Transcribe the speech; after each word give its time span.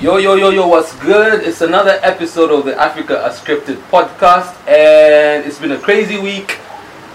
Yo, 0.00 0.16
yo, 0.16 0.34
yo, 0.34 0.48
yo, 0.48 0.66
what's 0.66 0.96
good? 0.96 1.42
It's 1.46 1.60
another 1.60 1.98
episode 2.02 2.50
of 2.50 2.64
the 2.64 2.74
Africa 2.80 3.22
Unscripted 3.28 3.76
podcast, 3.90 4.56
and 4.66 5.44
it's 5.44 5.58
been 5.58 5.72
a 5.72 5.78
crazy 5.78 6.18
week. 6.18 6.58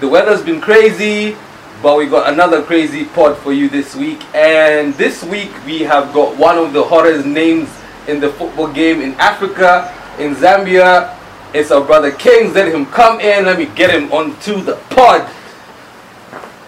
The 0.01 0.07
weather's 0.07 0.43
been 0.43 0.61
crazy, 0.61 1.35
but 1.81 1.97
we 1.97 2.05
got 2.05 2.31
another 2.31 2.61
crazy 2.61 3.05
pod 3.05 3.37
for 3.37 3.53
you 3.53 3.69
this 3.69 3.95
week. 3.95 4.23
And 4.35 4.93
this 4.93 5.23
week, 5.23 5.49
we 5.65 5.79
have 5.79 6.13
got 6.13 6.37
one 6.37 6.59
of 6.59 6.73
the 6.73 6.83
hottest 6.83 7.25
names 7.25 7.69
in 8.07 8.19
the 8.19 8.29
football 8.29 8.71
game 8.71 9.01
in 9.01 9.13
Africa, 9.15 9.91
in 10.19 10.35
Zambia. 10.35 11.17
It's 11.55 11.71
our 11.71 11.83
brother 11.83 12.11
Kings. 12.11 12.53
Let 12.53 12.71
him 12.71 12.85
come 12.85 13.19
in. 13.19 13.45
Let 13.45 13.57
me 13.57 13.65
get 13.65 13.89
him 13.89 14.11
onto 14.11 14.61
the 14.61 14.75
pod. 14.91 15.27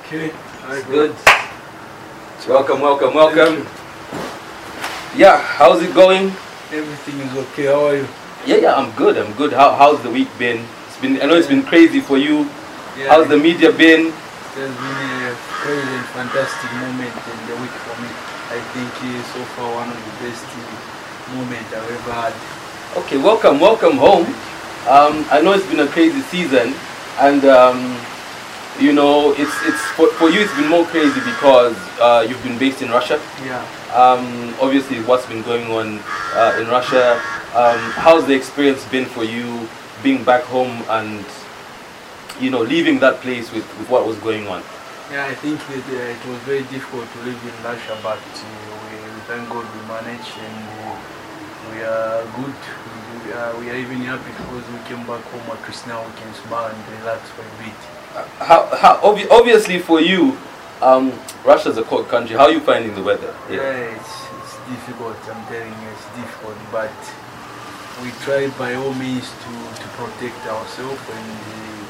Okay, 0.02 0.32
It's 0.70 0.88
good. 0.88 1.16
Welcome, 2.48 2.82
welcome, 2.82 3.14
welcome. 3.14 3.68
Yeah, 5.16 5.42
how's 5.42 5.82
it 5.82 5.94
going? 5.96 6.28
Everything 6.72 7.20
is 7.22 7.34
okay. 7.50 7.66
How 7.66 7.88
are 7.88 7.96
you? 7.98 8.08
Yeah, 8.46 8.58
yeah, 8.58 8.76
I'm 8.76 8.92
good. 8.92 9.18
I'm 9.18 9.34
good. 9.34 9.54
How, 9.54 9.74
how's 9.74 10.02
the 10.04 10.12
week 10.12 10.28
been? 10.38 10.66
It's 10.88 10.98
been. 11.00 11.22
I 11.22 11.26
know 11.26 11.36
it's 11.36 11.48
been 11.48 11.64
crazy 11.64 12.02
for 12.02 12.18
you. 12.18 12.50
Yeah, 12.98 13.10
How's 13.10 13.28
the 13.28 13.38
media 13.38 13.72
been? 13.72 14.08
It 14.08 14.14
has 14.14 14.74
been 14.74 15.00
a 15.26 15.34
crazy 15.64 15.90
and 15.90 16.06
fantastic 16.14 16.72
moment 16.82 17.14
in 17.14 17.40
the 17.50 17.56
week 17.62 17.76
for 17.86 17.96
me. 18.02 18.10
I 18.50 18.60
think 18.74 18.90
it's 19.10 19.28
so 19.34 19.42
far 19.58 19.70
one 19.74 19.90
of 19.90 19.98
the 19.98 20.14
best 20.22 20.46
moments 21.34 21.70
I've 21.74 21.90
ever 21.90 22.14
had. 22.14 22.34
Okay, 23.04 23.18
welcome, 23.18 23.60
welcome 23.60 23.98
home. 23.98 24.26
Um, 24.88 25.26
I 25.30 25.42
know 25.42 25.54
it's 25.54 25.66
been 25.68 25.82
a 25.82 25.88
crazy 25.88 26.22
season, 26.22 26.74
and 27.20 27.46
um, 27.46 27.98
you 28.80 28.94
know, 28.94 29.34
it's 29.34 29.56
it's 29.66 29.82
for, 29.98 30.08
for 30.14 30.30
you. 30.30 30.42
It's 30.42 30.54
been 30.56 30.70
more 30.70 30.86
crazy 30.86 31.20
because 31.20 31.76
uh, 32.00 32.26
you've 32.28 32.42
been 32.44 32.58
based 32.58 32.82
in 32.82 32.90
Russia. 32.90 33.20
Yeah. 33.44 33.62
Um, 33.94 34.54
obviously, 34.62 35.02
what's 35.02 35.26
been 35.26 35.42
going 35.44 35.66
on 35.72 36.00
uh, 36.34 36.60
in 36.62 36.68
Russia? 36.68 37.14
Um, 37.56 37.80
how's 37.98 38.26
the 38.28 38.36
experience 38.36 38.86
been 38.90 39.06
for 39.06 39.24
you 39.24 39.68
being 40.04 40.24
back 40.24 40.44
home 40.44 40.84
and 40.90 41.26
you 42.40 42.52
know 42.52 42.62
leaving 42.62 43.00
that 43.00 43.20
place 43.22 43.52
with, 43.52 43.66
with 43.80 43.90
what 43.90 44.06
was 44.06 44.18
going 44.20 44.48
on? 44.48 44.62
Yeah, 45.12 45.26
I 45.26 45.36
think 45.36 45.58
that, 45.58 45.86
uh, 45.88 46.14
it 46.14 46.24
was 46.28 46.38
very 46.44 46.64
difficult 46.68 47.08
to 47.08 47.20
live 47.24 47.40
in 47.40 47.56
Russia, 47.64 47.98
but 48.04 48.20
uh, 48.20 48.44
we, 48.92 49.00
we 49.00 49.22
thank 49.26 49.48
God 49.50 49.64
we 49.64 49.82
managed 49.88 50.36
and 50.38 50.68
uh, 50.84 51.00
we 51.72 51.82
are 51.82 52.22
good. 52.36 52.60
We, 53.26 53.34
are, 53.34 53.56
we 53.58 53.70
are 53.72 53.76
even 53.76 54.04
happy 54.04 54.32
because 54.36 54.68
we 54.70 54.80
came 54.86 55.08
back 55.08 55.24
home 55.32 55.48
at 55.50 55.66
least 55.66 55.88
now 55.88 56.06
we 56.06 56.12
can 56.20 56.34
smile 56.46 56.68
and 56.68 57.00
relax 57.00 57.30
for 57.32 57.42
a 57.42 57.56
bit. 57.64 57.97
How, 58.40 58.66
how 58.76 58.98
obvi- 59.02 59.30
obviously 59.30 59.80
for 59.80 60.02
you, 60.02 60.38
um, 60.82 61.12
Russia's 61.46 61.78
a 61.78 61.84
cold 61.84 62.08
country. 62.10 62.36
How 62.36 62.46
are 62.46 62.52
you 62.52 62.60
finding 62.60 62.94
the 62.96 63.04
weather? 63.04 63.34
Yeah, 63.50 63.62
it's, 63.94 64.14
it's 64.42 64.58
difficult. 64.70 65.18
I'm 65.30 65.46
telling 65.48 65.70
you, 65.70 65.90
it's 65.94 66.06
difficult. 66.16 66.58
But 66.72 66.92
we 68.04 68.12
try 68.26 68.48
by 68.58 68.76
all 68.76 68.94
means 68.94 69.30
to, 69.30 69.52
to 69.82 69.88
protect 69.98 70.38
ourselves 70.48 71.02
and 71.14 71.30
uh, 71.30 71.82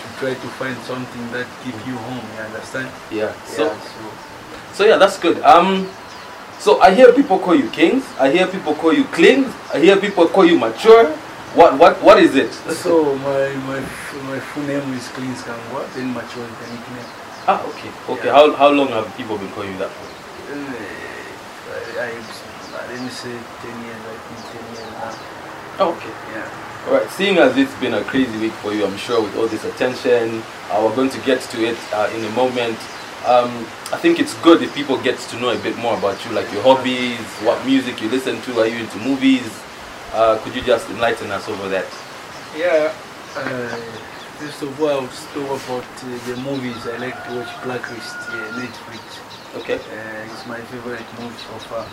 to 0.00 0.06
try 0.18 0.34
to 0.34 0.48
find 0.58 0.76
something 0.82 1.30
that 1.32 1.46
keep 1.64 1.74
you 1.86 1.96
home. 1.96 2.24
You 2.36 2.42
understand? 2.44 2.88
Yeah. 3.10 3.32
So, 3.44 3.64
yeah, 3.66 3.80
so 3.80 4.30
so 4.72 4.84
yeah, 4.84 4.96
that's 4.96 5.18
good. 5.18 5.40
Um, 5.42 5.88
so 6.58 6.80
I 6.80 6.94
hear 6.94 7.12
people 7.12 7.38
call 7.38 7.54
you 7.54 7.68
kings. 7.70 8.04
I 8.18 8.30
hear 8.30 8.46
people 8.46 8.74
call 8.74 8.92
you 8.92 9.04
Klings. 9.04 9.52
I 9.72 9.78
hear 9.80 9.96
people 9.96 10.26
call 10.28 10.44
you 10.44 10.58
mature. 10.58 11.16
What, 11.54 11.78
what, 11.78 12.00
what 12.02 12.18
is 12.22 12.36
it? 12.36 12.52
so 12.52 13.16
my 13.18 13.50
my 13.66 13.80
my 14.30 14.38
full 14.38 14.62
name 14.62 14.86
is 14.94 15.08
Klings 15.08 15.42
Kangwa. 15.42 15.82
Then 15.94 16.14
mature 16.14 16.46
is 16.46 16.54
the 16.62 16.66
nickname. 16.70 17.10
Ah, 17.48 17.66
okay, 17.66 17.90
okay. 18.08 18.26
Yeah. 18.28 18.34
How, 18.34 18.54
how 18.54 18.70
long 18.70 18.86
have 18.88 19.10
people 19.16 19.36
been 19.36 19.50
calling 19.50 19.72
you 19.72 19.78
that 19.78 19.90
for? 19.90 20.06
Uh, 20.54 20.62
I, 21.74 22.06
I, 22.06 22.22
I 22.78 22.92
let 22.92 23.02
me 23.02 23.10
say 23.10 23.34
ten 23.62 23.74
years. 23.82 23.98
I 23.98 24.14
think 24.30 24.40
ten 24.46 24.62
years 24.70 24.94
now. 24.94 25.18
Oh, 25.82 25.94
okay. 25.98 26.14
Yeah. 26.30 26.86
All 26.86 26.94
right. 26.94 27.10
Seeing 27.10 27.38
as 27.38 27.56
it's 27.56 27.74
been 27.80 27.94
a 27.94 28.04
crazy 28.04 28.38
week 28.38 28.52
for 28.62 28.72
you, 28.72 28.86
I'm 28.86 28.96
sure 28.96 29.20
with 29.20 29.34
all 29.36 29.48
this 29.48 29.64
attention, 29.64 30.42
uh, 30.70 30.80
we're 30.84 30.94
going 30.94 31.10
to 31.10 31.20
get 31.22 31.40
to 31.40 31.64
it 31.66 31.78
uh, 31.92 32.12
in 32.14 32.24
a 32.24 32.30
moment. 32.30 32.78
Um, 33.26 33.50
I 33.90 33.98
think 33.98 34.20
it's 34.20 34.38
good 34.40 34.62
if 34.62 34.72
people 34.72 35.02
get 35.02 35.18
to 35.18 35.40
know 35.40 35.50
a 35.50 35.58
bit 35.58 35.76
more 35.78 35.98
about 35.98 36.24
you, 36.24 36.30
like 36.30 36.50
your 36.52 36.62
hobbies, 36.62 37.18
what 37.42 37.66
music 37.66 38.00
you 38.00 38.08
listen 38.08 38.40
to, 38.42 38.60
are 38.60 38.66
you 38.68 38.78
into 38.78 38.98
movies? 38.98 39.50
Uh, 40.12 40.38
could 40.42 40.54
you 40.54 40.62
just 40.62 40.90
enlighten 40.90 41.30
us 41.30 41.48
over 41.48 41.68
that? 41.68 41.86
Yeah. 42.58 42.90
Uh, 43.38 43.78
first 44.42 44.62
of 44.62 44.74
all, 44.82 45.06
I'll 45.06 45.12
talk 45.30 45.54
about 45.62 45.86
uh, 45.86 46.06
the 46.26 46.34
movies. 46.42 46.82
I 46.86 46.98
like 46.98 47.14
to 47.30 47.38
watch 47.38 47.52
Blacklist, 47.62 48.18
uh, 48.26 48.58
Netflix. 48.58 49.22
Okay. 49.54 49.78
Uh, 49.78 50.26
it's 50.26 50.46
my 50.46 50.58
favorite 50.66 51.06
movie 51.14 51.38
so 51.46 51.54
far. 51.70 51.86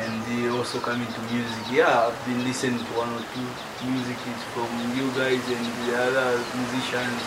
And 0.00 0.24
uh, 0.24 0.56
also 0.56 0.80
coming 0.80 1.04
to 1.04 1.20
music. 1.28 1.64
Yeah, 1.70 2.08
I've 2.08 2.16
been 2.24 2.42
listening 2.48 2.80
to 2.80 2.92
one 2.96 3.12
or 3.12 3.20
two 3.36 3.48
music 3.92 4.16
from 4.56 4.72
you 4.96 5.04
guys 5.12 5.44
and 5.44 5.66
the 5.84 6.00
other 6.00 6.40
musicians. 6.56 7.20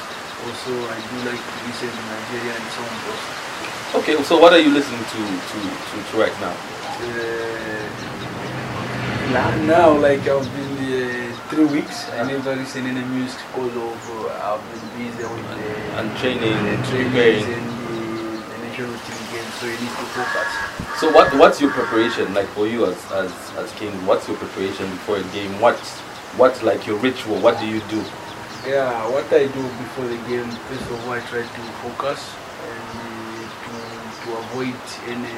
Also, 0.50 0.74
I 0.82 0.98
do 1.14 1.18
like 1.30 1.42
to 1.46 1.58
listen 1.70 1.94
to 1.94 2.02
Nigerian 2.10 2.64
songs. 2.74 3.02
Also. 3.06 4.02
Okay. 4.02 4.18
So 4.26 4.42
what 4.42 4.52
are 4.52 4.60
you 4.60 4.74
listening 4.74 5.06
to 5.14 5.22
to, 5.22 5.58
to, 5.62 5.96
to 6.10 6.14
right 6.18 6.34
now? 6.42 6.58
Uh, 7.06 8.17
now, 9.32 9.56
now, 9.66 9.98
like 9.98 10.28
I've 10.28 10.46
been 10.56 10.78
uh, 10.88 11.36
three 11.50 11.66
weeks, 11.66 12.10
I 12.12 12.24
never 12.26 12.56
listen 12.56 12.86
any 12.86 13.04
music 13.06 13.40
because 13.54 13.76
of 13.76 14.12
uh, 14.26 14.56
I've 14.56 14.64
been 14.72 14.88
busy 14.98 15.24
with 15.24 15.48
the 15.50 15.98
And 16.00 16.18
training, 16.18 16.58
the 16.64 16.76
trainings 16.88 17.46
and 17.46 17.68
the, 17.88 18.00
the 18.48 18.58
national 18.68 18.96
team 19.06 19.22
game, 19.32 19.50
so 19.60 19.66
you 19.66 19.78
need 19.84 19.96
to 20.00 20.06
focus. 20.16 20.50
So 21.00 21.12
what 21.12 21.34
what's 21.38 21.62
your 21.62 21.72
preparation 21.72 22.34
like 22.34 22.48
for 22.48 22.68
you 22.68 22.86
as 22.86 22.98
as 23.12 23.32
as 23.58 23.72
king? 23.74 23.94
What's 24.06 24.28
your 24.28 24.38
preparation 24.38 24.90
before 24.90 25.18
a 25.18 25.24
game? 25.36 25.60
What 25.60 25.78
what's 26.38 26.64
like 26.64 26.88
your 26.88 26.98
ritual? 26.98 27.40
What 27.40 27.60
do 27.60 27.68
you 27.68 27.82
do? 27.90 28.04
Yeah, 28.66 29.08
what 29.12 29.32
I 29.32 29.48
do 29.48 29.64
before 29.80 30.06
the 30.06 30.18
game, 30.28 30.50
first 30.68 30.84
of 30.92 31.06
all, 31.06 31.12
I 31.12 31.20
try 31.22 31.42
to 31.42 31.62
focus 31.86 32.20
and 32.68 33.00
uh, 33.00 33.48
to, 33.64 33.76
to 34.26 34.38
avoid 34.44 34.76
any 35.08 35.38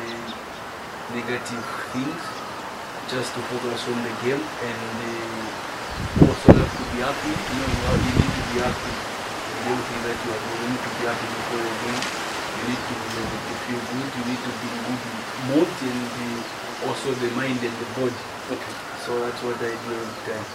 negative 1.14 1.66
things, 1.94 2.22
just 3.10 3.34
to 3.34 3.42
focus 3.50 3.82
on 3.90 3.98
the 4.06 4.14
game 4.22 4.42
and 4.42 4.96
uh, 5.02 6.26
also 6.30 6.50
have 6.54 6.70
to 6.78 6.84
be 6.94 7.00
happy. 7.02 7.34
You 7.34 7.56
know, 7.58 7.70
you 7.74 7.84
have- 7.90 8.04
you 8.06 8.14
need 8.22 8.34
to 8.38 8.44
be 8.54 8.58
happy 8.62 8.92
with 9.50 9.66
everything 9.70 10.02
that 10.06 10.18
you 10.24 10.30
are 10.30 10.42
doing. 10.46 10.62
You 10.62 10.70
need 10.70 10.84
to 10.86 10.92
be 10.98 11.04
happy 11.10 11.28
before 11.38 11.62
the 11.66 11.76
game. 11.84 12.02
You 12.60 12.64
need 12.70 12.82
to, 12.86 12.94
to 12.94 13.54
feel 13.66 13.82
good. 13.90 14.10
You 14.20 14.24
need 14.30 14.42
to 14.46 14.52
be 14.62 14.68
in 14.70 14.80
good 14.86 15.02
mood 15.50 15.70
and 15.90 16.12
uh, 16.22 16.88
also 16.88 17.10
the 17.18 17.30
mind 17.34 17.60
and 17.66 17.76
the 17.82 17.88
body. 17.98 18.22
Okay. 18.54 18.74
So 19.06 19.12
that's 19.26 19.42
what 19.42 19.58
I 19.58 19.74
do 19.74 19.90
every 19.98 20.22
time. 20.30 20.46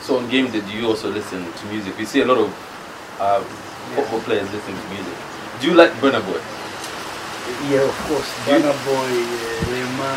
So 0.00 0.18
on 0.18 0.28
game 0.28 0.48
day, 0.50 0.60
do 0.64 0.72
you 0.72 0.86
also 0.88 1.10
listen 1.10 1.44
to 1.44 1.62
music? 1.66 1.96
We 1.98 2.04
see 2.04 2.20
a 2.22 2.26
lot 2.26 2.38
of 2.38 2.50
uh, 3.20 3.40
football 3.94 4.20
players 4.26 4.48
listening 4.50 4.80
to 4.80 4.88
music. 4.96 5.16
Do 5.60 5.68
you 5.68 5.74
like 5.74 5.92
Burna 6.00 6.24
Boy? 6.24 6.40
Yeah, 7.70 7.84
of 7.86 7.96
course. 8.08 8.28
You- 8.48 8.58
Burna 8.58 8.72
Boy, 8.88 9.12
uh, 9.12 9.70
Rema, 9.70 10.12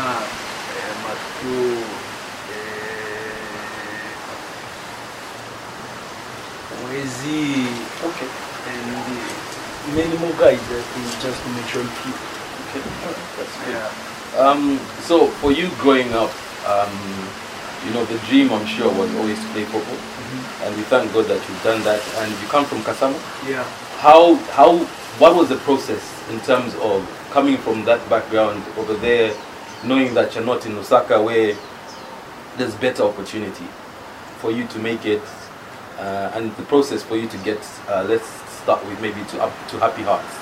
Matthew, 1.06 1.78
uh, 1.78 2.96
Okay. 8.06 8.28
and 8.66 8.86
uh, 8.96 9.94
many 9.94 10.18
more 10.18 10.32
guys, 10.38 10.58
I 10.58 10.82
think, 10.82 11.06
just 11.22 11.38
to 11.42 11.48
mention 11.50 11.86
few. 12.02 12.14
Okay. 12.66 12.82
That's 13.38 13.54
good. 13.62 13.74
Yeah. 13.74 14.40
Um, 14.42 14.78
so 15.02 15.28
for 15.38 15.52
you 15.52 15.68
growing 15.78 16.12
up, 16.12 16.30
um, 16.66 16.92
you 17.86 17.92
know 17.94 18.04
the 18.04 18.18
dream 18.26 18.52
I'm 18.52 18.66
sure 18.66 18.90
was 18.92 19.14
always 19.14 19.38
to 19.38 19.46
play 19.54 19.64
football, 19.64 20.00
and 20.66 20.76
we 20.76 20.82
thank 20.90 21.12
God 21.12 21.26
that 21.26 21.38
you've 21.48 21.62
done 21.62 21.82
that. 21.84 22.02
And 22.18 22.30
you 22.32 22.48
come 22.48 22.64
from 22.64 22.80
Kasama. 22.82 23.14
Yeah. 23.48 23.62
How 24.02 24.34
how 24.58 24.78
what 25.22 25.34
was 25.36 25.48
the 25.48 25.56
process 25.62 26.02
in 26.30 26.40
terms 26.40 26.74
of 26.82 27.06
coming 27.30 27.56
from 27.58 27.84
that 27.84 28.02
background 28.10 28.62
over 28.76 28.94
there, 28.94 29.32
knowing 29.84 30.14
that 30.14 30.34
you're 30.34 30.44
not 30.44 30.64
in 30.66 30.72
Lusaka 30.72 31.22
where 31.22 31.56
there's 32.56 32.74
better 32.76 33.02
opportunity 33.04 33.66
for 34.38 34.50
you 34.50 34.66
to 34.68 34.78
make 34.78 35.04
it, 35.04 35.22
uh, 35.98 36.32
and 36.34 36.54
the 36.56 36.62
process 36.64 37.02
for 37.02 37.16
you 37.16 37.28
to 37.28 37.38
get 37.38 37.60
uh, 37.88 38.04
let's 38.08 38.26
start 38.62 38.84
with 38.86 39.00
maybe 39.00 39.22
to 39.30 39.40
up 39.42 39.52
to 39.68 39.78
Happy 39.78 40.02
Hearts. 40.02 40.34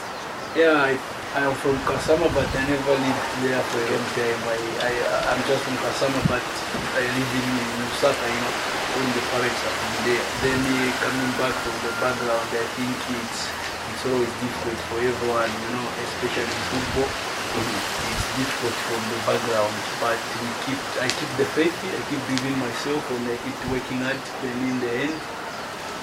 Yeah, 0.54 0.78
I, 0.78 0.94
I 1.34 1.50
am 1.50 1.54
from 1.58 1.74
Kasama, 1.82 2.30
but 2.30 2.46
I 2.46 2.62
never 2.70 2.94
lived 2.94 3.26
there 3.42 3.58
for 3.58 3.78
a 3.82 3.86
long 3.90 4.06
time. 4.14 4.40
I, 4.46 4.58
I, 4.86 4.92
I'm 5.34 5.42
just 5.50 5.62
from 5.66 5.76
Kasama, 5.82 6.20
but 6.30 6.46
I 6.94 7.02
live 7.02 7.32
in 7.34 7.46
Lusaka, 7.82 8.22
you 8.22 8.38
know, 8.38 8.54
when 8.94 9.08
the 9.18 9.22
parents 9.34 9.60
are 9.66 9.74
from 9.74 9.94
there. 10.06 10.24
Then 10.46 10.62
uh, 10.62 10.94
coming 11.02 11.32
back 11.42 11.54
from 11.58 11.76
the 11.82 11.92
background, 11.98 12.48
I 12.54 12.66
think 12.78 12.94
it's, 13.18 13.50
it's 13.50 14.04
always 14.06 14.30
difficult 14.38 14.78
for 14.86 14.98
everyone, 15.02 15.50
you 15.50 15.70
know, 15.74 15.86
especially 16.06 16.46
in 16.46 16.62
football. 16.70 17.33
It's 17.54 18.26
difficult 18.34 18.76
from 18.90 19.02
the 19.14 19.18
background, 19.26 19.74
but 20.02 20.18
we 20.42 20.48
keep, 20.66 20.80
I 20.98 21.08
keep 21.08 21.30
the 21.38 21.46
faith, 21.54 21.74
I 21.86 22.00
keep 22.10 22.20
believing 22.26 22.58
myself, 22.58 23.02
and 23.14 23.22
I 23.30 23.36
keep 23.38 23.58
working 23.70 23.98
hard, 24.02 24.18
and 24.18 24.56
in 24.70 24.76
the 24.80 24.92
end, 25.06 25.16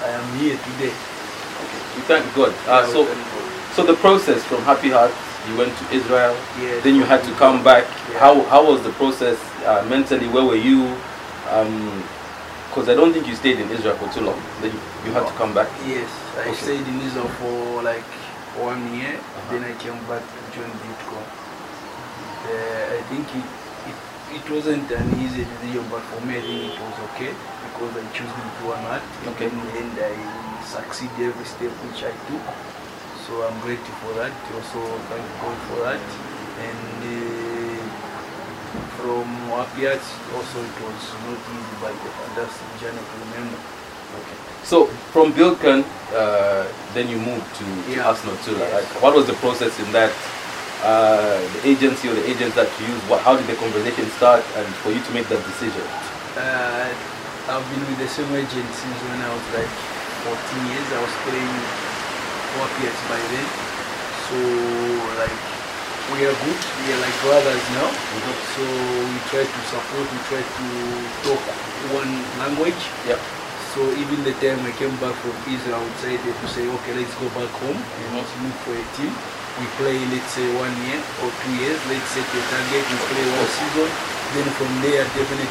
I 0.03 0.09
am 0.15 0.25
here 0.39 0.55
today. 0.55 0.93
Okay. 0.95 1.81
We 1.95 2.01
thank 2.07 2.25
God. 2.33 2.53
Uh, 2.67 2.87
so 2.87 3.01
we 3.01 3.07
thank 3.11 3.25
God. 3.35 3.75
So 3.75 3.85
the 3.85 3.95
process 3.95 4.43
from 4.43 4.61
Happy 4.63 4.89
Heart 4.89 5.11
you 5.49 5.57
went 5.57 5.75
to 5.77 5.85
Israel. 5.95 6.35
Yes. 6.59 6.83
Then 6.83 6.95
you 6.95 7.03
had 7.03 7.23
to 7.23 7.31
come 7.35 7.63
back. 7.63 7.85
Yeah. 8.11 8.19
How 8.19 8.41
how 8.45 8.65
was 8.65 8.83
the 8.83 8.91
process 8.93 9.39
uh, 9.65 9.85
mentally? 9.89 10.27
Where 10.27 10.45
were 10.45 10.55
you? 10.59 10.95
Because 12.69 12.87
I 12.87 12.95
don't 12.95 13.11
think 13.11 13.27
you 13.27 13.35
stayed 13.35 13.59
in 13.59 13.69
Israel 13.71 13.97
for 13.97 14.07
too 14.13 14.21
long. 14.21 14.39
Then 14.61 14.71
you, 14.71 14.79
you 15.05 15.11
had 15.11 15.27
to 15.27 15.33
come 15.33 15.53
back. 15.53 15.67
Yes, 15.85 16.09
I 16.37 16.49
Okay. 16.49 16.53
stayed 16.53 16.87
in 16.87 17.01
Israel 17.01 17.27
for 17.41 17.83
like 17.83 18.05
one 18.55 18.81
year. 18.95 19.15
Uh-huh. 19.17 19.51
Then 19.51 19.63
I 19.63 19.73
came 19.83 19.99
back 20.07 20.23
to 20.23 20.39
join 20.55 20.69
Buildcon. 20.81 21.40
Uh, 22.51 22.97
I 22.97 23.01
think 23.09 23.25
it, 23.31 23.47
it 23.87 23.97
it 24.37 24.45
wasn't 24.51 24.87
an 24.91 25.07
easy 25.23 25.43
decision, 25.47 25.85
but 25.89 26.03
for 26.11 26.19
me 26.27 26.37
I 26.37 26.41
think 26.41 26.73
it 26.75 26.79
was 26.83 26.97
okay 27.11 27.31
because 27.71 27.91
I 27.95 28.03
chose 28.11 28.31
Buildcon 28.35 28.75
or 28.75 28.81
not. 28.91 29.03
Okay. 29.35 29.47
In 29.47 29.55
the 29.55 29.71
end, 29.79 29.95
I 29.99 30.13
succeeded 30.67 31.31
every 31.31 31.45
step 31.47 31.71
which 31.87 32.03
I 32.03 32.13
took. 32.27 32.43
So 33.27 33.31
I'm 33.47 33.57
grateful 33.63 33.95
for 34.03 34.13
that. 34.19 34.33
Also 34.55 34.79
thank 35.07 35.25
God 35.39 35.57
for 35.71 35.79
that. 35.87 36.03
And 36.67 36.99
uh, 37.07 37.81
from 38.99 39.25
Wapiat, 39.49 40.03
also 40.35 40.57
it 40.59 40.77
was 40.83 41.01
not 41.25 41.39
easy, 41.55 41.75
but 41.81 41.95
a 41.95 42.11
fantastic 42.19 42.67
journey 42.81 42.99
to 42.99 43.15
remember. 43.31 43.59
Okay. 44.19 44.37
So 44.63 44.85
from 45.15 45.31
Buildcon, 45.33 45.83
uh, 46.13 46.67
then 46.93 47.07
you 47.09 47.17
moved 47.17 47.47
to, 47.55 47.63
to 47.63 47.91
Yeah. 47.95 48.07
Arsenal 48.09 48.35
Tula. 48.43 48.59
Yes. 48.59 48.73
Like, 48.73 49.01
what 49.01 49.15
was 49.15 49.25
the 49.27 49.33
process 49.39 49.79
in 49.79 49.91
that? 49.93 50.11
Uh, 50.81 51.37
the 51.61 51.69
agency 51.69 52.09
or 52.09 52.17
the 52.17 52.25
agents 52.25 52.57
that 52.57 52.65
you 52.81 52.89
use, 52.89 53.01
what, 53.05 53.21
how 53.21 53.37
did 53.37 53.45
the 53.45 53.53
conversation 53.61 54.01
start 54.17 54.41
and 54.57 54.65
for 54.81 54.89
you 54.89 54.97
to 54.97 55.11
make 55.13 55.29
that 55.29 55.37
decision? 55.45 55.85
Uh, 56.33 56.89
I've 57.53 57.61
been 57.69 57.85
with 57.85 58.01
the 58.01 58.09
same 58.09 58.33
agent 58.33 58.65
since 58.73 58.97
when 59.05 59.21
I 59.21 59.29
was 59.29 59.45
like 59.53 59.69
14 60.25 60.73
years. 60.73 60.87
I 60.89 60.99
was 61.05 61.13
playing 61.21 61.57
four 62.57 62.67
years 62.81 62.99
by 63.05 63.21
then. 63.29 63.47
So 64.25 64.37
like 65.21 65.37
we 66.17 66.25
are 66.25 66.33
good. 66.33 66.61
We 66.81 66.97
are 66.97 67.01
like 67.05 67.17
brothers 67.21 67.65
now. 67.77 67.89
So 68.57 68.65
we 68.65 69.17
try 69.29 69.45
to 69.45 69.61
support. 69.69 70.05
We 70.09 70.19
try 70.33 70.41
to 70.41 70.67
talk 71.29 71.43
one 71.93 72.13
language. 72.41 72.81
Yep. 73.05 73.21
So 73.77 73.85
even 74.01 74.25
the 74.25 74.33
time 74.41 74.59
I 74.65 74.73
came 74.75 74.97
back 74.97 75.13
from 75.21 75.37
Israel, 75.45 75.77
I 75.77 75.87
decided 75.95 76.35
to 76.35 76.47
say, 76.49 76.65
okay, 76.67 76.93
let's 76.97 77.13
go 77.21 77.29
back 77.37 77.53
home 77.63 77.77
and 77.77 78.07
let's 78.17 78.33
look 78.41 78.57
for 78.65 78.73
a 78.75 78.85
team. 78.97 79.13
We 79.59 79.65
play, 79.77 79.99
let's 80.13 80.31
say, 80.33 80.47
one 80.55 80.73
year 80.87 81.01
or 81.21 81.29
two 81.43 81.53
years. 81.59 81.79
Let's 81.91 82.07
set 82.15 82.25
a 82.25 82.41
target. 82.49 82.83
We 82.87 82.97
play 83.11 83.25
one 83.35 83.49
season. 83.51 83.89
Then 84.33 84.47
from 84.57 84.71
there, 84.81 85.03
definitely 85.11 85.49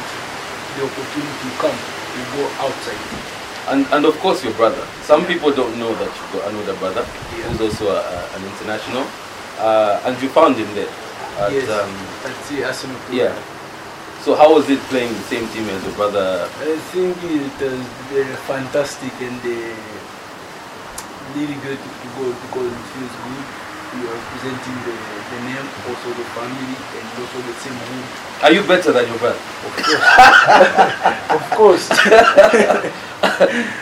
the 0.75 0.81
opportunity 0.89 1.45
will 1.45 1.57
come. 1.61 1.77
We 2.17 2.21
go 2.35 2.43
outside. 2.65 3.01
And, 3.69 3.85
and 3.93 4.05
of 4.05 4.17
course 4.19 4.43
your 4.43 4.53
brother. 4.53 4.83
Some 5.03 5.25
people 5.27 5.51
don't 5.53 5.77
know 5.77 5.93
that 5.95 6.09
you've 6.09 6.31
got 6.33 6.49
another 6.51 6.75
brother 6.81 7.05
Yeah. 7.37 7.45
who's 7.53 7.61
also 7.61 7.93
a, 7.93 8.01
a- 8.01 8.29
an 8.35 8.43
international. 8.51 9.05
Uh, 9.59 10.01
and 10.05 10.17
you 10.21 10.29
found 10.29 10.55
him 10.57 10.67
there. 10.73 10.89
At, 11.37 11.53
yes, 11.53 11.69
um, 11.69 11.93
that's 12.23 12.51
it. 12.51 12.63
Arsenal. 12.65 12.97
yeah. 13.13 13.31
So 14.25 14.35
how 14.35 14.53
was 14.53 14.69
it 14.69 14.79
playing 14.89 15.13
the 15.13 15.25
same 15.29 15.47
team 15.49 15.69
as 15.69 15.81
your 15.85 15.93
brother? 15.93 16.49
I 16.61 16.75
think 16.93 17.17
it 17.23 17.53
was 17.61 17.81
uh, 18.13 18.35
fantastic 18.49 19.13
and 19.21 19.39
uh, 19.41 19.73
really 21.37 21.55
good 21.61 21.77
to 21.79 22.07
go 22.17 22.29
because 22.29 22.69
it 22.73 22.85
feels 22.97 23.15
good. 23.25 23.45
You 23.91 24.07
are 24.07 24.15
representing 24.15 24.77
the, 24.87 24.95
the 24.95 25.39
name, 25.51 25.67
also 25.87 26.09
the 26.15 26.23
family, 26.31 26.75
and 26.95 27.05
also 27.19 27.37
the 27.43 27.53
same 27.59 27.75
mood. 27.75 28.07
Are 28.43 28.51
you 28.51 28.63
better 28.63 28.91
than 28.93 29.07
your 29.07 29.19
brother? 29.19 29.39
Of 31.27 31.43
course. 31.51 31.89
of 31.91 31.99
course. 31.99 32.91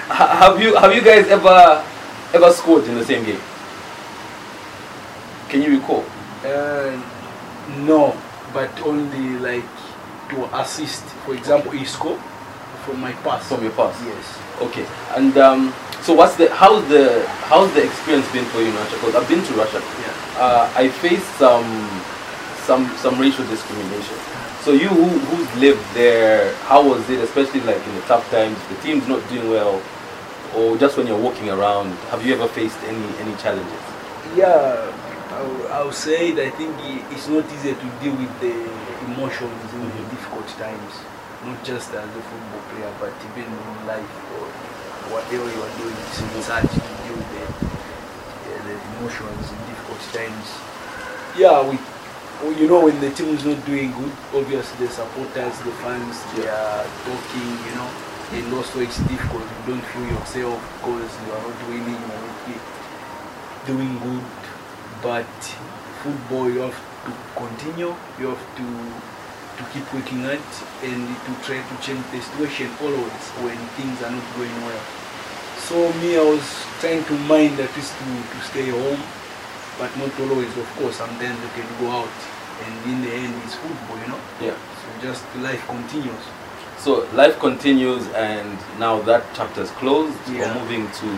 Have 0.09 0.59
you 0.61 0.75
have 0.75 0.93
you 0.93 1.01
guys 1.01 1.27
ever 1.27 1.83
ever 2.33 2.51
scored 2.51 2.83
in 2.85 2.95
the 2.95 3.05
same 3.05 3.23
game? 3.23 3.39
Can 5.47 5.61
you 5.61 5.79
recall? 5.79 6.03
uh, 6.45 6.91
no, 7.85 8.15
but 8.53 8.69
only 8.81 9.37
like 9.39 9.65
to 10.29 10.57
assist. 10.59 11.03
For 11.25 11.33
example, 11.35 11.71
he 11.71 11.85
score 11.85 12.17
from 12.85 12.99
my 12.99 13.11
pass. 13.23 13.47
From 13.47 13.63
your 13.63 13.71
pass? 13.73 13.95
Yes. 14.03 14.39
Okay. 14.61 14.85
And 15.15 15.37
um, 15.37 15.73
so 16.01 16.13
what's 16.13 16.35
the 16.35 16.53
how's 16.55 16.87
the 16.87 17.27
how's 17.51 17.71
the 17.73 17.83
experience 17.83 18.29
been 18.31 18.45
for 18.45 18.59
you 18.59 18.67
in 18.67 18.75
Russia? 18.75 18.95
Because 18.95 19.15
I've 19.15 19.29
been 19.29 19.43
to 19.43 19.53
Russia. 19.53 19.79
Yeah. 19.79 20.39
Uh, 20.39 20.71
I 20.75 20.89
faced 20.89 21.29
some 21.35 21.67
some 22.63 22.87
some 22.97 23.19
racial 23.19 23.45
discrimination. 23.47 24.15
So 24.61 24.71
you 24.71 24.87
who 24.87 25.07
who's 25.07 25.49
lived 25.59 25.83
there, 25.93 26.55
how 26.67 26.87
was 26.87 27.09
it, 27.09 27.19
especially 27.19 27.61
like 27.61 27.85
in 27.85 27.95
the 27.95 28.01
tough 28.01 28.29
times, 28.31 28.57
the 28.69 28.75
team's 28.75 29.07
not 29.07 29.27
doing 29.29 29.49
well, 29.49 29.81
or 30.55 30.77
just 30.77 30.97
when 30.97 31.07
you're 31.07 31.19
walking 31.19 31.49
around? 31.49 31.91
Have 32.11 32.25
you 32.25 32.33
ever 32.33 32.47
faced 32.47 32.79
any 32.83 33.07
any 33.19 33.35
challenges? 33.37 33.83
Yeah, 34.35 34.91
I 35.71 35.83
would 35.83 35.93
say 35.93 36.31
that 36.31 36.45
I 36.45 36.49
think 36.51 36.75
it's 37.11 37.27
not 37.27 37.45
easy 37.53 37.73
to 37.73 37.87
deal 38.01 38.15
with 38.15 38.33
the 38.39 38.55
emotions 39.07 39.73
in 39.73 39.83
the 39.83 40.03
difficult 40.11 40.47
times, 40.59 40.93
not 41.45 41.63
just 41.63 41.93
as 41.93 42.09
a 42.09 42.21
football 42.21 42.63
player, 42.71 42.91
but 42.99 43.13
even 43.31 43.51
in 43.51 43.87
life 43.87 44.15
or 44.39 44.47
whatever 45.09 45.45
you 45.45 45.61
are 45.61 45.73
doing. 45.81 45.97
It's, 46.07 46.21
it's 46.37 46.47
hard 46.47 46.65
to 46.69 46.79
deal 46.79 47.17
with 47.17 47.29
the, 47.33 47.45
uh, 47.45 48.61
the 48.65 48.75
emotions 48.97 49.45
in 49.51 49.57
difficult 49.69 50.01
times. 50.13 50.47
Yeah, 51.37 51.65
we, 51.65 51.75
you 52.55 52.67
know, 52.67 52.85
when 52.85 52.99
the 53.01 53.11
team 53.11 53.33
is 53.35 53.43
not 53.45 53.59
doing 53.65 53.91
good, 53.91 54.13
obviously 54.33 54.85
the 54.85 54.91
supporters, 54.93 55.57
the 55.65 55.73
fans, 55.83 56.15
they 56.37 56.47
are 56.47 56.85
talking, 57.05 57.49
you 57.67 57.73
know, 57.75 57.89
and 58.31 58.53
also 58.53 58.79
it's 58.79 58.97
difficult. 59.09 59.43
You 59.43 59.73
don't 59.73 59.85
feel 59.91 60.07
yourself 60.07 60.61
because 60.79 61.11
you 61.25 61.29
are 61.33 61.43
not 61.43 61.59
winning, 61.67 61.99
you 61.99 62.11
are 62.13 62.23
not 62.23 62.39
doing 63.65 63.93
good, 63.99 64.29
but 65.01 65.29
football 66.01 66.49
you 66.49 66.59
have 66.59 66.79
to 67.05 67.11
continue, 67.35 67.93
you 68.19 68.27
have 68.27 68.45
to 68.57 68.67
to 69.59 69.65
keep 69.75 69.83
working 69.93 70.23
at 70.23 70.47
and 70.87 71.03
to 71.27 71.31
try 71.43 71.59
to 71.59 71.75
change 71.83 71.99
the 72.15 72.21
situation 72.23 72.71
always 72.79 73.25
when 73.43 73.59
things 73.75 73.99
are 74.01 74.11
not 74.11 74.23
going 74.39 74.55
well. 74.63 74.83
So 75.67 75.75
me 75.99 76.15
I 76.15 76.23
was 76.23 76.47
trying 76.79 77.03
to 77.03 77.15
mind 77.27 77.59
at 77.59 77.67
least 77.75 77.91
to, 77.99 78.07
to 78.07 78.37
stay 78.47 78.71
home, 78.71 79.03
but 79.77 79.91
not 79.99 80.15
always 80.23 80.55
of 80.55 80.69
course 80.79 80.95
sometimes 80.95 81.35
you 81.43 81.51
can 81.59 81.67
go 81.83 81.91
out 81.91 82.17
and 82.63 82.71
in 82.87 83.01
the 83.03 83.11
end 83.11 83.35
it's 83.43 83.55
football, 83.55 83.99
you 83.99 84.07
know. 84.07 84.21
Yeah. 84.39 84.55
So 84.79 84.87
just 85.03 85.23
life 85.43 85.59
continues. 85.67 86.23
So 86.79 87.05
life 87.13 87.37
continues, 87.39 88.07
and 88.15 88.57
now 88.79 89.01
that 89.01 89.25
chapter 89.35 89.61
is 89.61 89.71
closed. 89.71 90.15
Yeah. 90.31 90.55
We're 90.55 90.63
moving 90.63 90.87
to 91.03 91.09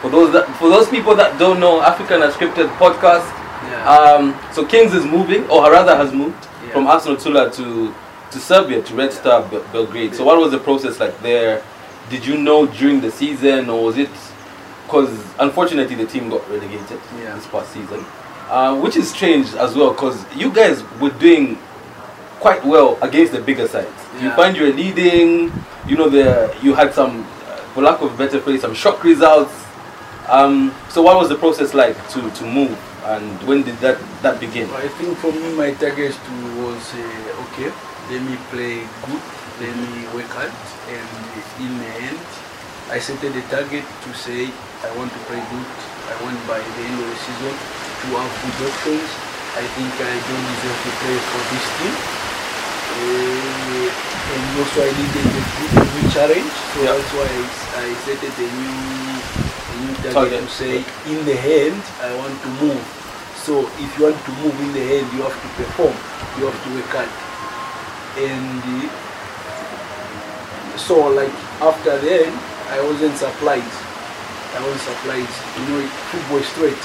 for 0.00 0.10
those 0.10 0.32
that 0.32 0.46
for 0.58 0.68
those 0.68 0.88
people 0.88 1.16
that 1.16 1.36
don't 1.40 1.58
know 1.58 1.82
African 1.82 2.20
Unscripted 2.20 2.70
podcast. 2.78 3.26
Yeah. 3.66 3.90
Um, 3.90 4.38
so 4.52 4.64
Kings 4.64 4.94
is 4.94 5.04
moving, 5.04 5.42
or 5.50 5.70
rather 5.70 5.96
has 5.96 6.12
moved 6.12 6.46
Yeah. 6.72 6.78
from 6.78 6.86
Arsenal 6.86 7.16
Tula 7.16 7.50
to 7.52 7.94
to 8.30 8.38
Serbia 8.38 8.80
to 8.82 8.94
Red 8.94 9.12
Star 9.12 9.42
Bel- 9.42 9.62
Belgrade. 9.72 10.14
So 10.14 10.24
what 10.24 10.38
was 10.38 10.52
the 10.52 10.58
process 10.58 10.98
like 10.98 11.20
there? 11.22 11.62
Did 12.08 12.24
you 12.26 12.38
know 12.38 12.66
during 12.66 13.00
the 13.00 13.10
season, 13.10 13.68
or 13.68 13.84
was 13.84 13.98
it? 13.98 14.08
Because 14.86 15.10
unfortunately 15.38 15.94
the 15.96 16.06
team 16.06 16.28
got 16.30 16.48
relegated 16.50 16.98
Yeah. 17.18 17.34
this 17.34 17.46
past 17.46 17.72
season, 17.72 18.04
uh, 18.50 18.74
which 18.76 18.96
is 18.96 19.10
strange 19.10 19.54
as 19.54 19.74
well. 19.76 19.90
Because 19.90 20.24
you 20.34 20.50
guys 20.50 20.82
were 21.00 21.10
doing 21.10 21.58
quite 22.40 22.64
well 22.64 22.98
against 23.02 23.32
the 23.32 23.40
bigger 23.40 23.68
sides. 23.68 23.88
You 24.20 24.30
find 24.32 24.56
you're 24.56 24.72
leading. 24.72 25.52
You 25.86 25.96
know 25.96 26.08
the 26.08 26.54
you 26.62 26.74
had 26.74 26.94
some, 26.94 27.26
uh, 27.48 27.56
for 27.74 27.82
lack 27.82 28.00
of 28.00 28.12
a 28.14 28.16
better 28.16 28.40
phrase, 28.40 28.60
some 28.62 28.74
shock 28.74 29.02
results. 29.04 29.52
Um, 30.28 30.72
so 30.88 31.02
what 31.02 31.16
was 31.16 31.28
the 31.28 31.34
process 31.36 31.74
like 31.74 31.96
to, 32.10 32.30
to 32.30 32.44
move, 32.46 32.78
and 33.04 33.26
when 33.46 33.62
did 33.62 33.78
that 33.82 33.98
that 34.22 34.38
begin? 34.40 34.70
I 34.70 34.88
think 34.98 35.18
for 35.18 35.32
me 35.32 35.54
my 35.54 35.74
target 35.74 36.14
was 36.62 36.82
uh, 36.94 37.44
okay. 37.50 37.70
Let 38.10 38.22
me 38.22 38.36
play 38.50 38.82
good. 39.06 39.22
Let 39.60 39.74
me 39.78 40.06
work 40.14 40.30
hard, 40.34 40.50
and 40.90 41.08
in 41.62 41.72
the 41.78 41.92
end, 42.10 42.20
I 42.90 42.98
set 42.98 43.20
the 43.20 43.30
target 43.50 43.84
to 43.86 44.10
say 44.14 44.50
I 44.82 44.90
want 44.98 45.12
to 45.12 45.20
play 45.30 45.38
good. 45.38 45.70
I 46.10 46.14
want 46.24 46.38
by 46.50 46.58
the 46.58 46.82
end 46.82 46.98
of 46.98 47.06
the 47.06 47.18
season 47.22 47.54
to 47.54 48.06
have 48.18 48.32
good 48.42 48.58
options. 48.66 49.08
I 49.54 49.64
think 49.76 49.92
I 50.00 50.14
don't 50.16 50.46
deserve 50.50 50.78
to 50.82 50.90
play 50.98 51.18
for 51.30 51.42
this 51.52 51.66
team. 51.78 51.94
Uh, 52.92 53.88
and 54.32 54.44
also 54.58 54.78
I 54.82 54.90
needed 54.96 55.28
a 55.28 55.42
good 55.92 56.08
challenge, 56.12 56.52
so 56.72 56.78
Yeah. 56.82 56.96
that's 56.96 57.12
why 57.12 57.28
I, 57.28 57.42
I 57.84 57.86
set 58.04 58.20
a 58.24 58.30
new, 58.32 59.51
a 59.72 59.76
new 59.80 59.94
target, 59.96 60.14
Target. 60.14 60.42
to 60.44 60.48
say 60.48 60.74
in 61.08 61.24
the 61.24 61.36
end 61.40 61.82
I 62.00 62.12
want 62.16 62.36
to 62.42 62.48
move. 62.60 62.82
So 63.42 63.66
if 63.80 63.90
you 63.98 64.04
want 64.06 64.20
to 64.24 64.32
move 64.44 64.54
in 64.60 64.72
the 64.72 64.84
end, 65.02 65.06
you 65.12 65.22
have 65.26 65.34
to 65.34 65.48
perform. 65.58 65.94
You 66.38 66.46
have 66.46 66.60
to 66.62 66.68
work 66.76 66.92
hard. 66.94 67.10
And 68.22 68.62
uh, 68.62 68.88
so 70.78 71.08
like 71.10 71.32
after 71.60 71.98
then, 71.98 72.30
I 72.70 72.78
wasn't 72.84 73.16
surprised. 73.18 73.78
I 74.54 74.60
wasn't 74.62 74.84
surprised. 74.84 75.38
You 75.58 75.64
know, 75.68 75.80
football 76.12 76.42
straight. 76.44 76.82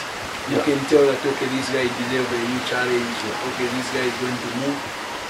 You 0.50 0.58
Yeah. 0.58 0.63
can 0.63 0.79
tell 0.88 1.03
that 1.06 1.20
okay, 1.20 1.48
this 1.51 1.67
guy 1.70 1.86
deserves 1.86 2.32
a 2.32 2.41
new 2.48 2.62
challenge. 2.72 3.17
Okay, 3.53 3.67
this 3.77 3.89
guy 3.94 4.06
is 4.08 4.17
going 4.24 4.39
to 4.39 4.50
move. 4.63 4.79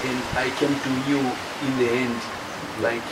And 0.08 0.18
I 0.38 0.46
came 0.54 0.70
to 0.78 0.90
you 1.10 1.18
in 1.66 1.72
the 1.82 1.88
end, 1.90 2.18
like 2.80 3.02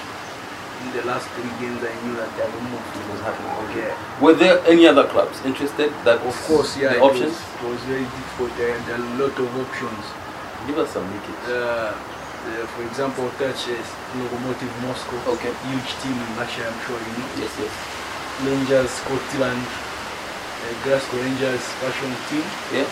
in 0.82 0.88
the 0.92 1.02
last 1.08 1.26
three 1.34 1.50
games, 1.60 1.80
I 1.80 1.92
knew 2.04 2.14
that 2.20 2.30
I 2.36 2.46
will 2.52 2.66
move. 2.68 2.84
It 2.84 3.06
was 3.12 3.20
happening. 3.24 3.52
Okay. 3.70 3.90
Were 4.20 4.34
there 4.34 4.60
any 4.66 4.86
other 4.86 5.04
clubs 5.08 5.40
interested? 5.44 5.92
That 6.04 6.20
Of 6.20 6.36
course, 6.46 6.76
yeah. 6.76 6.92
The 6.92 6.98
it 6.98 7.02
options. 7.02 7.32
Was, 7.32 7.40
it 7.40 7.68
was 7.70 7.80
very 7.88 8.04
difficult. 8.04 8.50
There 8.56 8.72
are 8.76 9.00
a 9.00 9.04
lot 9.20 9.34
of 9.38 9.48
options. 9.64 10.04
Give 10.66 10.78
us 10.78 10.90
some 10.90 11.06
leakage. 11.08 11.44
Uh, 11.48 11.94
uh, 12.46 12.66
for 12.74 12.82
example, 12.86 13.26
touch 13.38 13.66
is 13.68 13.86
Lokomotiv 14.14 14.70
Moscow. 14.86 15.18
Okay. 15.34 15.50
Huge 15.70 15.90
team 16.02 16.14
in 16.14 16.30
Russia, 16.38 16.62
I'm 16.68 16.78
sure 16.86 16.98
you 16.98 17.12
know. 17.18 17.28
yes, 17.42 17.52
yes. 17.58 17.74
Rangers 18.44 18.90
Scotland, 19.02 19.62
uh, 19.66 20.72
Glasgow 20.84 21.18
Rangers 21.24 21.64
fashion 21.80 22.12
team. 22.28 22.46
Yeah. 22.70 22.88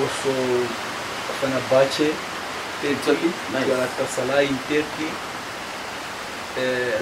Also, 0.00 0.32
Fenerbahce, 1.38 2.10
Turkey. 3.04 3.30
Nice. 3.52 3.66
Galatasaray 3.68 4.48
in 4.48 4.58
Turkey. 4.66 5.31
Uh, 6.52 7.00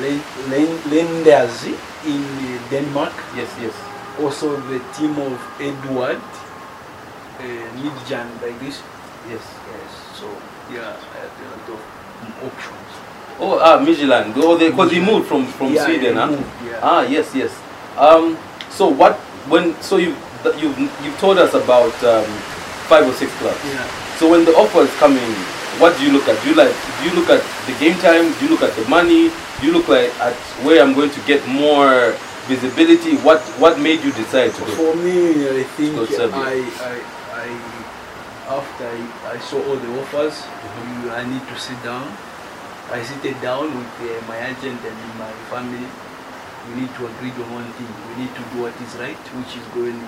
Len- 0.50 0.80
Lenders 0.90 1.66
in 2.06 2.22
Denmark. 2.70 3.12
Yes, 3.36 3.50
yes. 3.60 3.74
Also, 4.22 4.56
the 4.70 4.78
team 4.94 5.18
of 5.18 5.34
Edward 5.58 6.22
uh, 7.40 7.66
Midjan, 7.82 8.26
like 8.42 8.58
this. 8.60 8.78
Yes. 9.28 9.42
Yes. 9.42 9.90
So, 10.14 10.26
yeah, 10.72 10.94
a 10.94 11.26
lot 11.50 11.66
of 11.66 11.80
options. 12.46 12.90
Oh, 13.40 13.58
ah, 13.58 13.80
Midtjylland. 13.80 14.36
Oh, 14.36 14.56
they 14.56 14.68
because 14.70 14.92
he 14.92 15.00
moved 15.00 15.26
from 15.26 15.46
from 15.56 15.72
Yeah, 15.72 15.86
Sweden, 15.86 16.14
huh? 16.16 16.28
moved, 16.28 16.44
yeah. 16.62 16.78
Ah, 16.84 17.02
yes, 17.08 17.32
yes. 17.34 17.50
Um, 17.96 18.36
so 18.68 18.86
what 18.92 19.16
when 19.48 19.72
so 19.80 19.96
you 19.96 20.12
you've 20.60 20.76
you've 21.02 21.18
told 21.18 21.38
us 21.40 21.54
about 21.56 21.96
um, 22.04 22.28
five 22.86 23.08
or 23.08 23.14
six 23.16 23.32
clubs. 23.40 23.58
Yeah. 23.64 23.82
So 24.20 24.28
when 24.28 24.44
the 24.44 24.52
offers 24.52 24.92
come 25.00 25.16
in, 25.16 25.32
what 25.80 25.96
do 25.98 26.04
you 26.04 26.12
look 26.12 26.28
at? 26.28 26.36
Do 26.44 26.50
you 26.50 26.56
like 26.56 26.72
do 27.00 27.08
you 27.08 27.14
look 27.16 27.30
at 27.30 27.42
the 27.66 27.74
game 27.80 27.96
time? 27.98 28.32
Do 28.38 28.44
you 28.44 28.50
look 28.52 28.62
at 28.62 28.76
the 28.76 28.84
money? 28.88 29.30
Do 29.60 29.66
you 29.66 29.72
look 29.72 29.88
like 29.88 30.12
at 30.20 30.34
where 30.64 30.82
I'm 30.82 30.94
going 30.94 31.10
to 31.10 31.20
get 31.26 31.40
more 31.48 32.14
visibility? 32.46 33.16
What 33.24 33.40
what 33.58 33.78
made 33.80 34.00
you 34.04 34.12
decide 34.12 34.52
to 34.54 34.60
go? 34.60 34.72
For 34.76 34.94
me, 34.96 35.48
I 35.48 35.64
think 35.76 35.96
I, 35.96 36.60
I, 36.84 36.94
I, 37.32 37.46
after 38.48 38.84
I, 38.86 39.34
I 39.34 39.38
saw 39.38 39.58
all 39.68 39.76
the 39.76 39.90
offers, 40.00 40.36
Mm-hmm. 40.40 41.10
I 41.10 41.24
need 41.28 41.44
to 41.48 41.56
sit 41.58 41.76
down. 41.82 42.06
I 42.90 43.02
sit 43.02 43.22
down 43.42 43.68
with 43.76 43.92
uh, 44.00 44.08
my 44.26 44.38
agent 44.50 44.80
and 44.82 44.98
my 45.18 45.30
family. 45.52 45.86
We 46.68 46.82
need 46.82 46.92
to 46.98 47.06
agree 47.06 47.30
on 47.42 47.48
one 47.52 47.68
thing. 47.76 47.88
We 48.10 48.24
need 48.24 48.32
to 48.34 48.42
do 48.52 48.62
what 48.64 48.74
is 48.80 48.92
right, 48.96 49.18
which 49.38 49.56
is 49.56 49.66
going. 49.74 49.98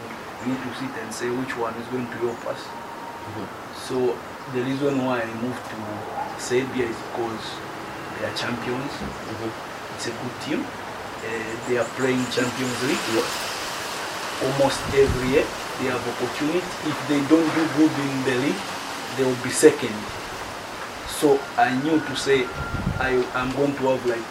We 0.43 0.53
need 0.53 0.63
to 0.65 0.73
sit 0.81 0.93
and 1.03 1.13
say 1.13 1.31
which 1.31 1.55
one 1.57 1.75
is 1.75 1.87
going 1.95 2.07
to 2.09 2.19
help 2.27 2.43
us. 2.47 2.61
Mhm. 2.67 3.47
So 3.77 3.97
the 4.55 4.61
reason 4.63 5.05
why 5.05 5.23
I 5.23 5.31
moved 5.41 5.63
to 5.71 5.79
Serbia 6.39 6.87
is 6.87 6.97
because 6.97 7.45
they 8.19 8.27
are 8.27 8.35
champions. 8.35 8.93
Mhm. 9.31 9.51
It's 9.97 10.07
a 10.07 10.11
good 10.11 10.37
team. 10.45 10.61
Uh, 10.65 11.29
they 11.69 11.79
are 11.79 11.89
playing 11.97 12.25
Champions 12.35 12.79
League 12.83 13.07
Yeah. 13.15 13.23
almost 14.47 14.81
every 14.93 15.29
year. 15.35 15.47
They 15.79 15.87
have 15.89 16.03
opportunity. 16.15 16.63
If 16.93 16.99
they 17.09 17.21
don't 17.31 17.49
do 17.55 17.63
good 17.79 17.95
in 18.07 18.25
the 18.25 18.35
league, 18.45 18.63
they 19.17 19.25
will 19.25 19.43
be 19.45 19.51
second. 19.51 19.95
So 21.21 21.39
I 21.57 21.71
knew 21.83 22.01
to 22.01 22.17
say 22.17 22.47
I 22.99 23.11
am 23.39 23.53
going 23.55 23.75
to 23.77 23.83
have 23.95 24.05
like 24.07 24.27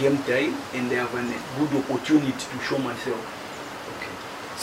game 0.00 0.18
time 0.26 0.58
and 0.74 0.90
they 0.90 0.96
have 0.96 1.14
a 1.14 1.22
good 1.58 1.72
opportunity 1.82 2.32
to 2.32 2.56
show 2.66 2.78
myself. 2.78 3.22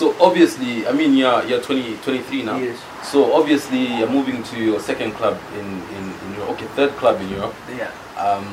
So 0.02 0.16
obviously, 0.20 0.88
I 0.88 0.94
mean, 0.94 1.14
you're 1.14 1.46
you're 1.46 1.62
20, 1.62 1.98
23 1.98 2.42
now. 2.42 2.58
Yes. 2.58 2.82
So 3.04 3.34
obviously, 3.38 3.86
you're 4.02 4.10
moving 4.10 4.42
to 4.50 4.58
your 4.58 4.80
second 4.80 5.12
club 5.12 5.38
in 5.54 5.68
in, 5.94 6.04
in 6.26 6.34
Europe. 6.34 6.58
Okay, 6.58 6.66
third 6.74 6.90
club 6.98 7.22
in 7.22 7.30
Europe. 7.30 7.54
Yeah. 7.70 7.94
Um, 8.18 8.50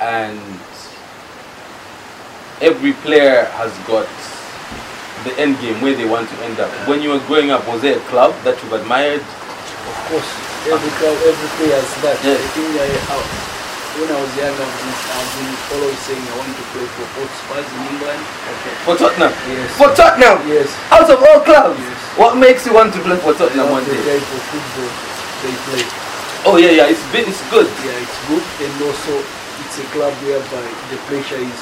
and 0.00 0.40
every 2.64 2.94
player 3.04 3.44
has 3.60 3.76
got 3.84 4.08
the 5.28 5.36
end 5.38 5.60
game 5.60 5.76
where 5.82 5.94
they 5.94 6.08
want 6.08 6.30
to 6.30 6.36
end 6.48 6.58
up. 6.58 6.72
When 6.88 7.02
you 7.02 7.10
were 7.10 7.20
growing 7.28 7.50
up, 7.50 7.68
was 7.68 7.82
there 7.82 7.98
a 7.98 8.04
club 8.08 8.32
that 8.44 8.56
you've 8.62 8.72
admired? 8.72 9.20
Of 9.20 9.96
course, 10.08 10.30
every 10.72 10.92
club, 11.04 11.20
every 11.20 11.50
player 11.60 11.76
has 11.76 11.92
that. 12.00 12.16
Yeah. 12.24 12.40
I 12.40 12.48
think 12.56 12.80
I, 12.80 12.88
I, 13.12 13.53
when 13.98 14.08
I 14.10 14.18
was 14.18 14.32
young, 14.34 14.50
I've 14.54 14.58
been, 14.58 14.94
I've 15.14 15.32
been 15.38 15.52
always 15.78 15.98
saying 16.02 16.22
I 16.22 16.34
want 16.38 16.50
to 16.54 16.64
play 16.74 16.86
for 16.86 17.26
Spurs 17.30 17.68
in 17.74 17.82
England. 17.94 18.22
Okay. 18.22 18.74
For 18.86 18.94
Tottenham. 18.98 19.32
Yes. 19.46 19.68
For 19.78 19.88
Tottenham. 19.94 20.36
Yes. 20.50 20.68
Out 20.90 21.08
of 21.10 21.18
all 21.22 21.40
clubs, 21.46 21.78
Yes. 21.78 21.98
what 22.18 22.34
makes 22.36 22.66
you 22.66 22.74
want 22.74 22.90
to 22.94 23.00
play 23.06 23.16
for 23.22 23.32
Tottenham 23.34 23.70
one 23.70 23.84
day? 23.86 23.98
type 24.02 24.22
of 24.22 24.42
football 24.50 24.90
they 25.46 25.54
play. 25.70 25.84
Oh 26.46 26.56
yeah, 26.58 26.72
yeah. 26.84 26.92
It's 26.92 27.04
been, 27.14 27.24
it's 27.28 27.40
good. 27.48 27.68
Yeah, 27.86 27.96
it's 28.04 28.18
good, 28.28 28.44
and 28.66 28.72
also 28.82 29.14
it's 29.64 29.76
a 29.80 29.86
club 29.94 30.12
whereby 30.26 30.64
the 30.92 30.98
pressure 31.08 31.40
is 31.40 31.58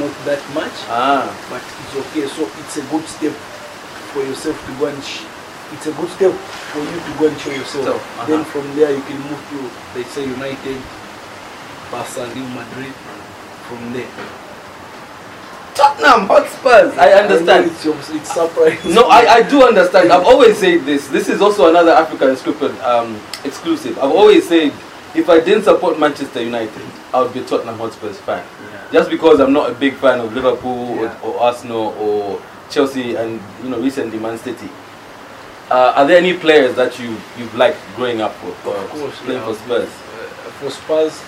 not 0.00 0.12
that 0.24 0.40
much, 0.54 0.72
Ah. 0.88 1.28
but 1.50 1.60
it's 1.60 1.94
okay. 2.08 2.24
So 2.30 2.46
it's 2.62 2.76
a 2.78 2.84
good 2.88 3.04
step 3.10 3.34
for 4.14 4.22
yourself 4.24 4.56
to 4.66 4.72
go 4.78 4.86
and. 4.86 5.02
It's 5.68 5.84
a 5.84 5.92
good 5.92 6.08
step 6.16 6.32
for 6.72 6.80
you 6.80 6.96
to 6.96 7.12
go 7.20 7.28
and 7.28 7.36
show 7.36 7.52
yourself. 7.52 7.84
So, 7.84 7.92
uh-huh. 7.92 8.24
Then 8.24 8.40
from 8.48 8.64
there 8.74 8.88
you 8.88 9.04
can 9.04 9.20
move 9.28 9.36
to, 9.52 9.58
let's 10.00 10.08
say, 10.16 10.24
United, 10.24 10.80
Barca, 11.90 12.26
Real 12.34 12.48
Madrid. 12.48 12.92
From 13.68 13.92
there, 13.92 14.08
Tottenham 15.74 16.26
Hotspurs. 16.26 16.96
I 16.98 17.12
understand. 17.12 17.70
it's, 17.70 17.86
obs- 17.86 18.10
it's 18.10 18.32
surprising. 18.32 18.94
No, 18.94 19.08
I, 19.08 19.26
I 19.44 19.48
do 19.48 19.62
understand. 19.62 20.10
I've 20.10 20.24
always 20.24 20.56
said 20.58 20.84
this. 20.84 21.06
This 21.08 21.28
is 21.28 21.40
also 21.40 21.68
another 21.68 21.92
African 21.92 22.30
exclusive. 22.30 22.80
Um, 22.80 23.20
exclusive. 23.44 23.98
I've 23.98 24.10
always 24.10 24.48
said 24.48 24.72
if 25.14 25.28
I 25.28 25.40
didn't 25.40 25.64
support 25.64 25.98
Manchester 26.00 26.42
United, 26.42 26.82
I 27.12 27.20
would 27.22 27.32
be 27.34 27.40
a 27.40 27.44
Tottenham 27.44 27.78
Hotspurs 27.78 28.18
fan. 28.18 28.44
Yeah. 28.72 28.88
Just 28.90 29.10
because 29.10 29.38
I'm 29.40 29.52
not 29.52 29.70
a 29.70 29.74
big 29.74 29.94
fan 29.94 30.20
of 30.20 30.32
Liverpool 30.34 30.96
Yeah. 30.96 31.20
or, 31.22 31.34
or 31.34 31.40
Arsenal 31.42 31.94
or 32.00 32.40
Chelsea 32.70 33.14
and 33.16 33.40
you 33.62 33.70
know 33.70 33.78
recently 33.80 34.18
Man 34.18 34.38
City. 34.38 34.68
Uh, 35.70 35.92
are 35.96 36.06
there 36.06 36.16
any 36.16 36.32
players 36.36 36.74
that 36.76 36.98
you 36.98 37.10
you've 37.36 37.54
liked 37.54 37.78
growing 37.96 38.20
up 38.22 38.32
for, 38.36 38.50
for 38.64 38.74
Of 38.76 38.90
course, 38.90 39.18
playing 39.20 39.40
yeah, 39.40 39.46
for 39.46 39.54
Spurs? 39.54 39.88
Uh, 39.88 40.50
for 40.58 40.70
Spurs, 40.70 41.20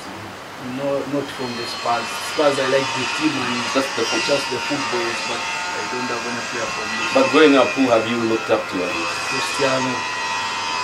no, 0.77 1.01
not 1.17 1.27
from 1.37 1.51
the 1.57 1.67
Spurs. 1.67 2.09
Spurs, 2.35 2.57
I 2.61 2.67
like 2.69 2.89
the 2.97 3.05
team 3.17 3.33
and 3.33 3.57
Just 3.73 3.89
the 3.97 4.05
football. 4.05 4.23
just 4.29 4.47
the 4.53 4.61
football, 4.69 5.09
but 5.33 5.41
I 5.41 5.81
don't 5.89 6.09
have 6.13 6.25
any 6.29 6.43
player 6.53 6.69
from 6.69 6.87
this. 7.01 7.09
But 7.17 7.25
growing 7.33 7.55
up, 7.57 7.69
who 7.79 7.85
have 7.89 8.05
you 8.11 8.19
looked 8.29 8.51
up 8.53 8.61
to? 8.61 8.77
Cristiano, 8.77 9.93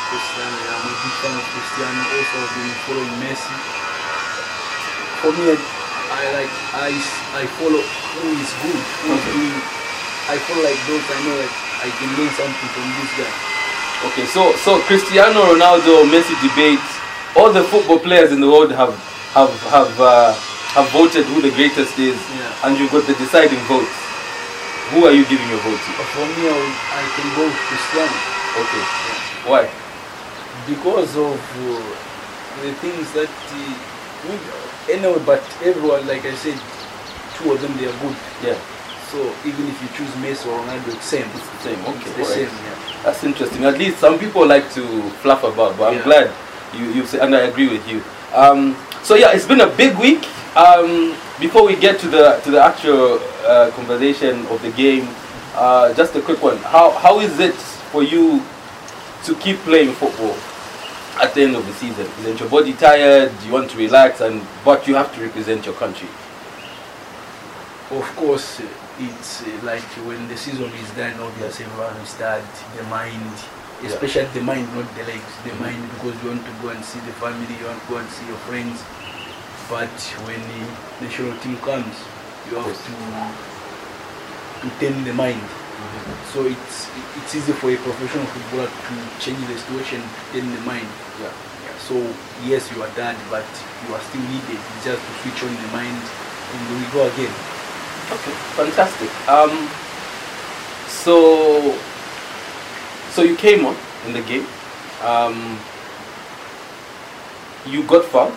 Cristiano, 0.09 0.56
I'm 0.56 0.87
a 0.88 0.95
big 0.97 1.14
fan 1.21 1.35
of 1.37 1.45
Cristiano. 1.52 2.00
Also, 2.09 2.37
I've 2.40 2.54
been 2.56 2.73
following 2.88 3.14
Messi. 3.21 3.54
For 5.21 5.30
me, 5.37 5.45
I, 6.09 6.23
like 6.33 6.52
I, 6.73 6.90
I 7.37 7.42
follow 7.61 7.83
who 7.83 8.25
is 8.40 8.50
good, 8.64 8.80
who 8.80 9.09
is 9.12 9.21
Okay. 9.21 9.33
doing. 9.37 9.56
I 10.26 10.37
follow 10.47 10.62
like 10.64 10.80
those 10.88 11.04
I 11.06 11.18
know 11.26 11.37
that 11.38 11.52
I 11.85 11.88
can 12.00 12.09
learn 12.16 12.33
something 12.35 12.71
from 12.75 12.87
this 12.97 13.12
guy. 13.21 13.33
Okay, 14.09 14.26
so 14.33 14.52
so 14.64 14.78
Cristiano 14.88 15.42
Ronaldo, 15.52 16.04
Messi 16.09 16.35
debate. 16.42 16.83
All 17.37 17.52
the 17.52 17.62
football 17.64 17.99
players 17.99 18.33
in 18.33 18.40
the 18.40 18.49
world 18.49 18.73
have 18.73 18.95
have 19.35 19.52
have 19.71 19.92
uh, 20.00 20.33
have 20.76 20.88
voted 20.90 21.25
who 21.26 21.40
the 21.42 21.50
greatest 21.50 21.99
is, 21.99 22.16
Yeah. 22.35 22.64
and 22.68 22.78
you've 22.78 22.90
got 22.92 23.06
the 23.06 23.14
deciding 23.14 23.61
votes. 23.66 23.97
Who 24.95 25.04
are 25.06 25.12
you 25.12 25.25
giving 25.26 25.49
your 25.50 25.59
vote 25.66 25.80
to? 25.83 25.90
For 26.14 26.26
me, 26.38 26.47
I, 26.47 26.61
I 26.95 27.02
can 27.18 27.28
go 27.35 27.42
with 27.47 27.61
Cristiano. 27.66 28.16
Okay, 28.62 28.85
why? 29.50 29.64
because 30.66 31.14
of 31.16 31.37
uh, 31.38 32.62
the 32.62 32.73
things 32.80 33.12
that 33.12 33.28
uh, 33.28 33.75
we- 34.26 34.92
anyway 34.92 35.23
but 35.26 35.42
everyone 35.62 36.04
like 36.09 36.25
i 36.25 36.35
said 36.35 36.59
two 37.37 37.52
of 37.52 37.61
them 37.61 37.76
they 37.76 37.87
are 37.87 37.97
good 38.00 38.16
Yeah, 38.42 38.59
so 39.12 39.18
even 39.45 39.68
if 39.68 39.76
you 39.83 39.88
choose 39.95 40.11
messi 40.18 40.49
or 40.50 40.59
ronaldo 40.59 40.88
it's 40.97 41.04
same 41.04 41.28
it's 41.37 41.47
the 41.50 41.59
same. 41.71 41.80
Okay, 41.85 42.09
it's 42.11 42.16
the 42.16 42.25
same 42.25 42.50
yeah 42.64 43.02
That's 43.04 43.23
interesting. 43.23 43.64
At 43.64 43.78
least 43.78 43.99
some 43.99 44.18
people 44.18 44.47
like 44.47 44.73
to 44.75 44.83
fluff 45.23 45.45
about, 45.45 45.76
but 45.78 45.92
I'm 45.92 45.99
Yeah. 45.99 46.04
glad 46.11 46.26
you 46.75 46.87
you 46.90 47.06
say, 47.06 47.21
and 47.21 47.35
I 47.37 47.42
agree 47.47 47.68
with 47.68 47.87
you. 47.87 48.02
Um, 48.35 48.75
so 49.06 49.14
yeah, 49.14 49.30
it's 49.32 49.46
been 49.46 49.60
a 49.60 49.70
big 49.76 49.96
week. 49.98 50.26
Um, 50.56 51.14
before 51.38 51.64
we 51.64 51.76
get 51.76 52.00
to 52.00 52.08
the 52.08 52.40
to 52.42 52.50
the 52.50 52.60
actual 52.60 53.20
uh, 53.46 53.70
conversation 53.70 54.44
of 54.46 54.60
the 54.62 54.72
game, 54.72 55.06
uh, 55.54 55.94
just 55.94 56.16
a 56.16 56.20
quick 56.20 56.42
one. 56.42 56.56
How 56.58 56.90
how 56.90 57.20
is 57.20 57.38
it 57.38 57.54
for 57.94 58.02
you 58.02 58.42
to 59.22 59.34
keep 59.36 59.58
playing 59.58 59.92
football 59.92 60.34
at 61.22 61.34
the 61.34 61.42
end 61.42 61.54
of 61.54 61.64
the 61.64 61.72
season? 61.75 62.06
Isn't 62.18 62.40
your 62.40 62.48
body 62.48 62.72
tired? 62.72 63.30
You 63.46 63.52
want 63.52 63.70
to 63.70 63.78
relax? 63.78 64.20
And 64.20 64.42
but 64.64 64.88
you 64.88 64.96
have 64.96 65.14
to 65.14 65.20
represent 65.20 65.64
your 65.66 65.76
country. 65.76 66.08
of 67.90 68.16
course 68.16 68.60
it's 68.98 69.42
uh, 69.42 69.60
like 69.62 69.86
when 70.08 70.26
the 70.26 70.36
season 70.36 70.66
is 70.82 70.90
done 70.98 71.14
obviously 71.20 71.64
everyone 71.66 71.94
will 71.94 72.04
start 72.04 72.42
the 72.76 72.82
mind 72.90 73.36
Yeah. 73.83 73.88
especially 73.92 74.26
the 74.33 74.40
mind 74.40 74.66
not 74.75 74.88
the 74.97 75.04
legs 75.04 75.33
the 75.45 75.54
mind 75.61 75.83
because 75.95 76.16
you 76.23 76.28
want 76.33 76.45
to 76.45 76.52
go 76.62 76.68
and 76.71 76.83
see 76.85 77.00
the 77.04 77.12
family 77.21 77.45
you 77.61 77.66
want 77.66 77.80
to 77.83 77.88
go 77.92 77.97
and 78.00 78.09
see 78.09 78.26
your 78.26 78.40
friends 78.49 78.80
but 79.68 79.92
when 80.25 80.40
the 80.40 80.62
national 81.04 81.37
team 81.45 81.56
comes 81.61 81.95
you 82.49 82.56
have 82.56 82.66
Yes. 82.66 82.80
to 82.87 82.92
to 84.62 84.68
tame 84.80 85.04
the 85.04 85.12
mind 85.12 85.42
So 86.33 86.45
it's 86.47 86.88
it's 87.16 87.33
easy 87.37 87.52
for 87.52 87.68
a 87.71 87.76
professional 87.76 88.26
footballer 88.33 88.68
to 88.68 88.95
change 89.21 89.40
the 89.49 89.56
situation, 89.56 90.00
turn 90.33 90.49
the 90.52 90.62
mind. 90.68 90.88
Yeah. 91.21 91.30
Yeah. 91.64 91.76
So 91.88 91.95
yes, 92.45 92.68
you 92.73 92.83
are 92.83 92.92
done, 92.97 93.16
but 93.30 93.47
you 93.85 93.95
are 93.95 94.02
still 94.09 94.25
needed. 94.33 94.59
It's 94.59 94.85
just 94.85 95.00
to 95.00 95.12
switch 95.23 95.40
on 95.47 95.52
the 95.54 95.68
mind 95.76 95.97
and 96.52 96.61
we 96.76 96.85
go 96.97 97.04
again. 97.12 97.33
Okay, 98.16 98.35
fantastic. 98.59 99.11
Um, 99.28 99.52
so, 100.88 101.76
so 103.16 103.23
you 103.23 103.35
came 103.35 103.64
on 103.64 103.75
in 104.06 104.12
the 104.12 104.20
game. 104.20 104.46
Um, 105.02 105.58
you 107.66 107.82
got 107.85 108.04
fouled 108.04 108.35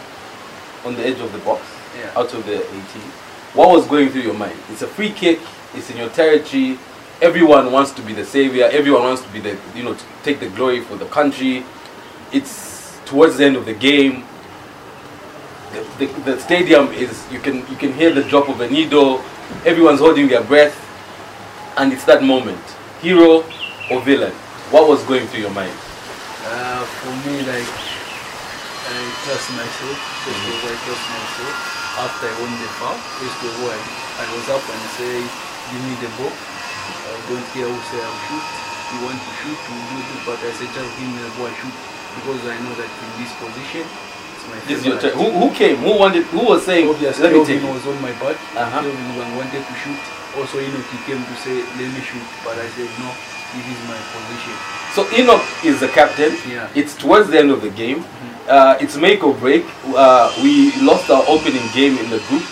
on 0.85 0.95
the 0.95 1.05
edge 1.05 1.19
of 1.19 1.33
the 1.33 1.39
box, 1.39 1.61
Yeah. 1.97 2.17
out 2.17 2.33
of 2.33 2.45
the 2.45 2.59
18. 2.63 3.11
What 3.55 3.71
was 3.71 3.85
going 3.87 4.09
through 4.09 4.21
your 4.21 4.35
mind? 4.35 4.57
It's 4.71 4.81
a 4.81 4.87
free 4.87 5.11
kick. 5.11 5.41
It's 5.75 5.89
in 5.89 5.97
your 5.97 6.07
territory. 6.07 6.79
Everyone 7.21 7.73
wants 7.73 7.91
to 7.91 8.01
be 8.01 8.13
the 8.13 8.23
savior. 8.23 8.69
Everyone 8.71 9.03
wants 9.03 9.21
to 9.21 9.27
be 9.29 9.41
the, 9.41 9.57
you 9.75 9.83
know, 9.83 9.97
take 10.23 10.39
the 10.39 10.47
glory 10.47 10.79
for 10.79 10.95
the 10.95 11.07
country. 11.07 11.65
It's 12.31 12.97
towards 13.03 13.35
the 13.37 13.45
end 13.47 13.57
of 13.57 13.65
the 13.65 13.73
game. 13.73 14.23
The, 15.73 16.05
the, 16.05 16.05
the 16.21 16.39
stadium 16.39 16.87
is 16.93 17.29
you 17.33 17.39
can 17.39 17.57
you 17.69 17.75
can 17.75 17.91
hear 17.93 18.13
the 18.13 18.23
drop 18.23 18.47
of 18.47 18.61
a 18.61 18.69
needle. 18.69 19.21
Everyone's 19.65 19.99
holding 19.99 20.29
their 20.29 20.43
breath, 20.43 20.75
and 21.77 21.91
it's 21.91 22.05
that 22.05 22.23
moment. 22.23 22.63
Hero 23.01 23.43
or 23.91 24.01
villain? 24.01 24.33
What 24.69 24.85
was 24.85 25.01
going 25.09 25.25
through 25.33 25.49
your 25.49 25.55
mind? 25.57 25.73
Uh, 26.45 26.85
for 27.01 27.09
me, 27.25 27.41
like, 27.41 27.65
I 27.65 28.97
trust 29.25 29.49
myself. 29.57 29.97
First 30.21 30.45
of 30.45 30.61
all, 30.61 30.69
I 30.69 30.77
trust 30.85 31.05
myself. 31.09 31.55
After 32.05 32.29
I 32.29 32.33
won 32.37 32.53
the 32.53 32.69
foul, 32.77 32.93
first 33.17 33.39
of 33.49 33.53
all, 33.65 33.73
I, 33.73 34.25
was 34.29 34.45
up 34.53 34.61
and 34.61 34.83
say, 34.93 35.25
give 35.73 35.81
me 35.89 35.97
the 36.05 36.09
ball. 36.21 36.29
I 36.29 37.17
don't 37.33 37.47
care 37.49 37.65
who 37.65 37.81
say 37.89 37.97
I'll 37.97 38.19
shoot. 38.29 38.45
You 38.93 38.97
want 39.09 39.17
to 39.17 39.31
shoot, 39.41 39.57
you 39.57 39.77
do 39.89 39.97
it, 40.05 40.21
but 40.29 40.37
I 40.37 40.53
said, 40.53 40.69
just 40.69 40.91
give 41.01 41.09
me 41.09 41.17
the 41.17 41.33
ball, 41.33 41.49
I 41.49 41.53
shoot. 41.57 41.75
Because 42.21 42.41
I 42.45 42.55
know 42.61 42.73
that 42.77 42.89
in 42.93 43.09
this 43.17 43.33
position, 43.41 43.83
it's 43.89 44.45
my 44.53 44.57
This 44.69 44.77
is 44.79 44.85
your 44.85 45.01
turn. 45.01 45.17
Who, 45.17 45.33
who 45.33 45.49
came? 45.49 45.81
Who 45.81 45.97
wanted? 45.97 46.29
Who 46.29 46.45
was 46.45 46.61
saying? 46.61 46.85
Obviously, 46.85 47.25
Let 47.25 47.33
me 47.33 47.41
take 47.41 47.65
was 47.65 47.89
on 47.89 47.97
my 48.05 48.13
butt. 48.21 48.37
Kelvin 48.53 49.17
wa- 49.17 49.33
wanted 49.33 49.65
to 49.65 49.73
shoot. 49.81 49.97
Also, 50.37 50.61
Enoch, 50.61 50.85
he 50.93 50.97
came 51.09 51.25
to 51.25 51.35
say, 51.41 51.57
let 51.73 51.89
me 51.89 52.01
shoot. 52.05 52.21
But 52.45 52.61
I 52.61 52.69
said, 52.77 52.85
no, 53.01 53.09
this 53.53 53.65
is 53.65 53.79
my 53.87 53.97
position. 54.13 54.55
So 54.95 55.01
Enoch 55.17 55.43
is 55.63 55.79
the 55.79 55.87
captain. 55.89 56.33
Yeah. 56.49 56.69
It's 56.75 56.95
towards 56.95 57.29
the 57.29 57.39
end 57.39 57.51
of 57.51 57.61
the 57.61 57.69
game. 57.69 58.03
Uh, 58.47 58.77
it's 58.81 58.97
make 58.97 59.23
or 59.23 59.33
break. 59.35 59.65
Uh, 59.93 60.33
we 60.41 60.71
lost 60.81 61.09
our 61.09 61.23
opening 61.27 61.61
game 61.73 61.97
in 61.97 62.09
the 62.09 62.19
group. 62.27 62.43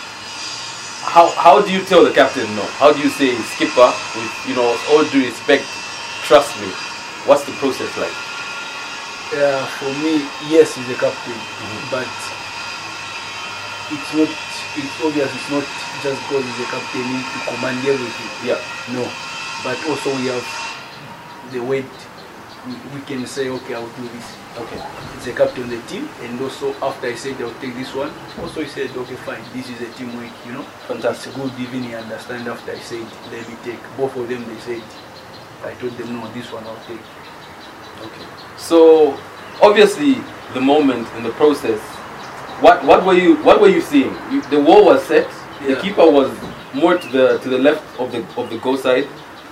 How 1.07 1.29
how 1.33 1.61
do 1.61 1.71
you 1.71 1.81
tell 1.83 2.03
the 2.03 2.11
captain 2.13 2.45
no? 2.55 2.61
How 2.77 2.93
do 2.93 2.99
you 2.99 3.09
say 3.09 3.33
skipper 3.55 3.89
with 4.15 4.31
you 4.47 4.53
know 4.55 4.69
all 4.91 5.03
due 5.09 5.23
respect, 5.25 5.65
trust 6.27 6.53
me? 6.61 6.67
What's 7.25 7.43
the 7.45 7.53
process 7.57 7.89
like? 7.97 8.13
Uh, 9.33 9.65
for 9.81 9.91
me, 10.03 10.21
yes, 10.47 10.75
he's 10.75 10.87
a 10.89 10.95
captain, 10.99 11.33
Mhm. 11.33 11.81
but 11.91 12.07
it's 13.91 14.11
not. 14.13 14.29
It's 14.77 14.95
obvious. 15.01 15.31
It's 15.33 15.49
not 15.49 15.65
just 16.03 16.19
because 16.27 16.45
he's 16.45 16.61
a 16.61 16.69
captain 16.69 17.01
he 17.01 17.13
need 17.17 17.25
to 17.25 17.39
command 17.49 17.79
everything. 17.87 18.29
Yeah. 18.45 18.59
No, 18.93 19.03
but 19.63 19.77
also 19.89 20.13
we 20.21 20.27
have 20.29 20.45
the 21.51 21.59
weight. 21.59 21.85
We, 22.93 22.99
can 23.07 23.25
say, 23.25 23.47
okay, 23.47 23.75
I'll 23.75 23.87
do 23.87 24.01
this. 24.09 24.35
Okay. 24.57 24.81
It's 25.15 25.27
a 25.27 25.33
captain 25.33 25.63
of 25.63 25.69
the 25.69 25.81
team, 25.87 26.09
and 26.21 26.41
also 26.41 26.73
after 26.81 27.07
I 27.07 27.15
said 27.15 27.39
I'll 27.41 27.53
take 27.61 27.75
this 27.75 27.93
one, 27.95 28.11
also 28.41 28.61
he 28.61 28.67
said, 28.67 28.89
okay, 28.91 29.15
fine, 29.15 29.41
this 29.53 29.69
is 29.69 29.79
a 29.79 29.85
team 29.93 30.09
teamwork. 30.09 30.31
You 30.45 30.53
know, 30.53 30.63
Fantastic. 30.87 31.33
it's 31.33 31.37
good 31.37 31.59
even 31.61 31.83
he 31.83 31.95
understand 31.95 32.47
after 32.47 32.71
I 32.71 32.79
said 32.79 33.07
let 33.31 33.47
me 33.47 33.55
take. 33.63 33.79
Both 33.95 34.17
of 34.17 34.27
them 34.27 34.43
they 34.47 34.59
said. 34.59 34.83
I 35.63 35.73
told 35.75 35.93
them 35.93 36.13
no, 36.13 36.27
this 36.33 36.51
one 36.51 36.63
I'll 36.65 36.83
take. 36.87 36.99
Okay. 38.03 38.25
So 38.57 39.17
obviously 39.61 40.15
the 40.53 40.61
moment 40.61 41.07
in 41.15 41.23
the 41.23 41.31
process, 41.31 41.79
what 42.61 42.83
what 42.83 43.05
were 43.05 43.13
you 43.13 43.37
what 43.43 43.61
were 43.61 43.69
you 43.69 43.81
seeing? 43.81 44.13
You, 44.31 44.41
the 44.49 44.59
wall 44.59 44.85
was 44.85 45.03
set. 45.03 45.29
The 45.65 45.75
keeper 45.81 46.09
was 46.09 46.29
more 46.73 46.97
to 46.97 47.07
the 47.09 47.37
to 47.39 47.49
the 47.49 47.57
left 47.57 47.83
of 47.99 48.11
the 48.11 48.19
of 48.37 48.49
the 48.49 48.57
goal 48.59 48.77
side, 48.77 49.07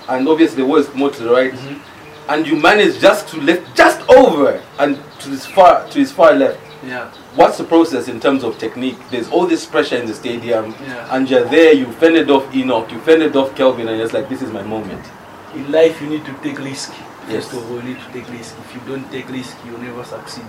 and 0.08 0.28
obviously 0.28 0.62
the 0.62 0.66
wall 0.66 0.78
is 0.78 0.92
more 0.94 1.10
to 1.10 1.22
the 1.22 1.30
right. 1.30 1.52
Mhm. 1.52 1.78
And 2.28 2.46
you 2.46 2.56
manage 2.56 2.98
just 3.00 3.28
to 3.28 3.40
lift 3.40 3.76
just 3.76 4.00
over 4.10 4.60
and 4.78 4.98
to 5.20 5.28
his 5.30 5.46
far 5.46 5.86
to 5.88 5.98
his 5.98 6.10
far 6.12 6.32
left. 6.34 6.58
Yeah. 6.86 7.06
What's 7.34 7.58
the 7.58 7.64
process 7.64 8.08
in 8.08 8.20
terms 8.20 8.44
of 8.44 8.58
technique? 8.58 8.98
There's 9.10 9.28
all 9.30 9.46
this 9.46 9.64
pressure 9.66 9.96
in 9.96 10.06
the 10.06 10.14
stadium, 10.14 10.74
Yeah. 10.86 11.06
and 11.10 11.28
you're 11.30 11.44
there. 11.44 11.72
You 11.72 11.86
fended 11.92 12.30
off 12.30 12.44
Enoch, 12.54 12.90
you 12.92 12.98
fended 13.00 13.36
off 13.36 13.54
Kelvin, 13.54 13.88
and 13.88 14.00
it's 14.00 14.12
like 14.12 14.28
this 14.28 14.42
is 14.42 14.52
my 14.52 14.62
moment. 14.62 15.04
In 15.54 15.70
life, 15.72 16.00
you 16.02 16.08
need 16.08 16.24
to 16.26 16.32
take 16.42 16.58
risk. 16.58 16.92
Yes. 17.28 17.44
First 17.48 17.52
of 17.54 17.70
all, 17.70 17.76
you 17.78 17.82
need 17.82 17.98
to 18.06 18.12
take 18.12 18.28
risk. 18.30 18.54
If 18.64 18.74
you 18.74 18.80
don't 18.88 19.10
take 19.10 19.28
risk, 19.30 19.56
you'll 19.66 19.80
never 19.80 20.04
succeed. 20.04 20.44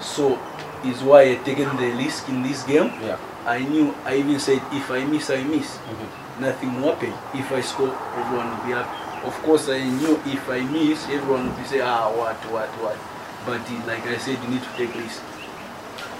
So, 0.00 0.38
is 0.84 1.02
why 1.02 1.22
I 1.22 1.34
taken 1.44 1.76
the 1.76 1.90
risk 2.04 2.28
in 2.28 2.42
this 2.42 2.62
game. 2.62 2.92
Yeah. 3.04 3.16
I 3.48 3.64
knew. 3.64 3.94
I 4.04 4.16
even 4.16 4.38
said, 4.38 4.60
if 4.72 4.90
I 4.90 5.04
miss, 5.04 5.30
I 5.30 5.42
miss. 5.42 5.78
Mhm. 5.88 6.08
Nothing 6.40 6.70
will 6.80 6.92
happen. 6.92 7.12
If 7.34 7.50
I 7.50 7.60
score, 7.62 7.94
everyone 8.20 8.50
will 8.52 8.64
be 8.66 8.72
happy. 8.72 9.26
Of 9.26 9.34
course, 9.42 9.68
I 9.68 9.80
knew 9.82 10.20
if 10.26 10.48
I 10.48 10.60
miss, 10.60 11.08
everyone 11.08 11.48
will 11.48 11.56
be 11.56 11.64
say, 11.64 11.80
ah, 11.80 12.12
what, 12.12 12.36
what, 12.52 12.68
what. 12.84 12.98
But 13.46 13.64
like 13.88 14.06
I 14.06 14.18
said, 14.18 14.36
you 14.44 14.48
need 14.50 14.62
to 14.62 14.72
take 14.76 14.94
risk. 14.94 15.22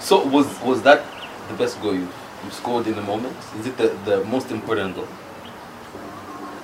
So 0.01 0.25
was 0.27 0.47
was 0.63 0.83
that 0.83 1.05
the 1.49 1.55
best 1.55 1.81
goal 1.83 1.95
you, 1.95 2.09
you 2.45 2.51
scored 2.51 2.87
in 2.87 2.95
the 2.95 3.03
moment? 3.03 3.37
Is 3.61 3.67
it 3.67 3.77
the, 3.77 3.89
the 4.05 4.25
most 4.25 4.51
important 4.51 4.95
goal? 4.97 5.09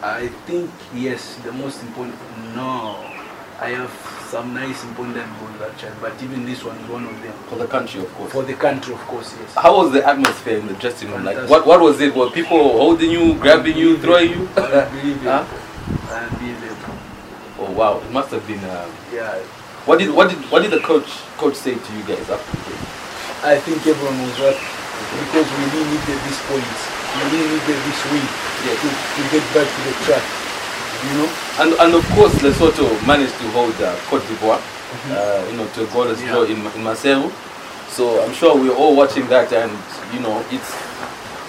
I 0.03 0.29
think 0.47 0.71
yes, 0.95 1.37
the 1.45 1.53
most 1.53 1.83
important. 1.83 2.17
No, 2.55 2.97
I 3.61 3.71
have 3.71 3.93
some 4.35 4.53
nice 4.53 4.83
important 4.83 5.31
goals 5.39 5.63
actually, 5.63 5.95
but 6.01 6.11
even 6.21 6.45
this 6.45 6.65
one 6.65 6.75
is 6.79 6.89
one 6.91 7.07
of 7.07 7.15
them. 7.23 7.33
For 7.47 7.55
the 7.55 7.69
country, 7.69 8.01
of 8.01 8.13
course. 8.15 8.33
For 8.33 8.43
the 8.43 8.55
country, 8.55 8.93
of 8.93 8.99
course, 9.07 9.31
yes. 9.39 9.55
How 9.55 9.77
was 9.77 9.93
the 9.93 10.03
atmosphere 10.05 10.59
in 10.59 10.67
the 10.67 10.75
dressing 10.75 11.09
room? 11.13 11.23
Like, 11.23 11.49
what, 11.49 11.65
what 11.65 11.81
was 11.81 12.01
it? 12.01 12.13
Were 12.17 12.29
people 12.31 12.59
holding 12.59 13.13
you, 13.13 13.35
grabbing 13.39 13.77
you, 13.77 13.97
throwing 13.99 14.31
you? 14.31 14.49
Unbelievable. 14.59 15.31
Huh? 15.31 15.47
Unbelievable. 16.19 16.95
Oh 17.61 17.71
wow, 17.79 18.01
it 18.03 18.11
must 18.11 18.33
have 18.33 18.45
been. 18.49 18.59
Uh, 18.59 18.91
Yeah, 19.15 19.39
what 19.87 20.01
did 20.01 20.11
what 20.11 20.27
did 20.31 20.43
what 20.51 20.63
did 20.67 20.73
the 20.75 20.83
coach 20.83 21.07
coach 21.39 21.55
say 21.55 21.79
to 21.79 21.91
you 21.95 22.03
guys 22.03 22.27
after 22.27 22.51
the 22.59 22.63
game? 22.75 22.85
I 23.47 23.55
think 23.63 23.87
everyone 23.87 24.19
was 24.19 24.35
happy 24.35 24.67
because 25.31 25.47
we 25.47 25.63
really 25.79 25.95
needed 25.95 26.19
this 26.27 26.39
point. 26.51 26.75
We 27.15 27.23
really 27.39 27.55
needed 27.55 27.79
this 27.87 28.01
win 28.11 28.27
Yes. 28.67 28.83
to, 28.83 28.89
to 28.91 29.21
get 29.31 29.45
back 29.55 29.69
to 29.71 29.81
the 29.87 29.95
track. 30.03 30.25
You 31.05 31.15
know? 31.19 31.29
And 31.61 31.71
and 31.83 31.95
of 31.95 32.05
course, 32.17 32.35
Lesotho 32.43 32.89
managed 33.07 33.35
to 33.41 33.47
hold 33.51 33.75
uh, 33.81 33.95
Cote 34.09 34.25
d'Ivoire, 34.29 34.61
uh, 35.11 35.47
you 35.51 35.57
know, 35.57 35.67
to 35.75 35.85
a 35.85 35.87
goalless 35.87 36.21
Yeah. 36.21 36.33
draw 36.33 36.43
in 36.45 36.59
in 36.77 36.83
Maseru. 36.85 37.31
So 37.89 38.23
I'm 38.25 38.33
sure 38.35 38.57
we're 38.57 38.75
all 38.75 38.97
watching 38.97 39.27
that, 39.29 39.53
and 39.53 39.71
you 40.13 40.21
know, 40.21 40.43
it's 40.51 40.73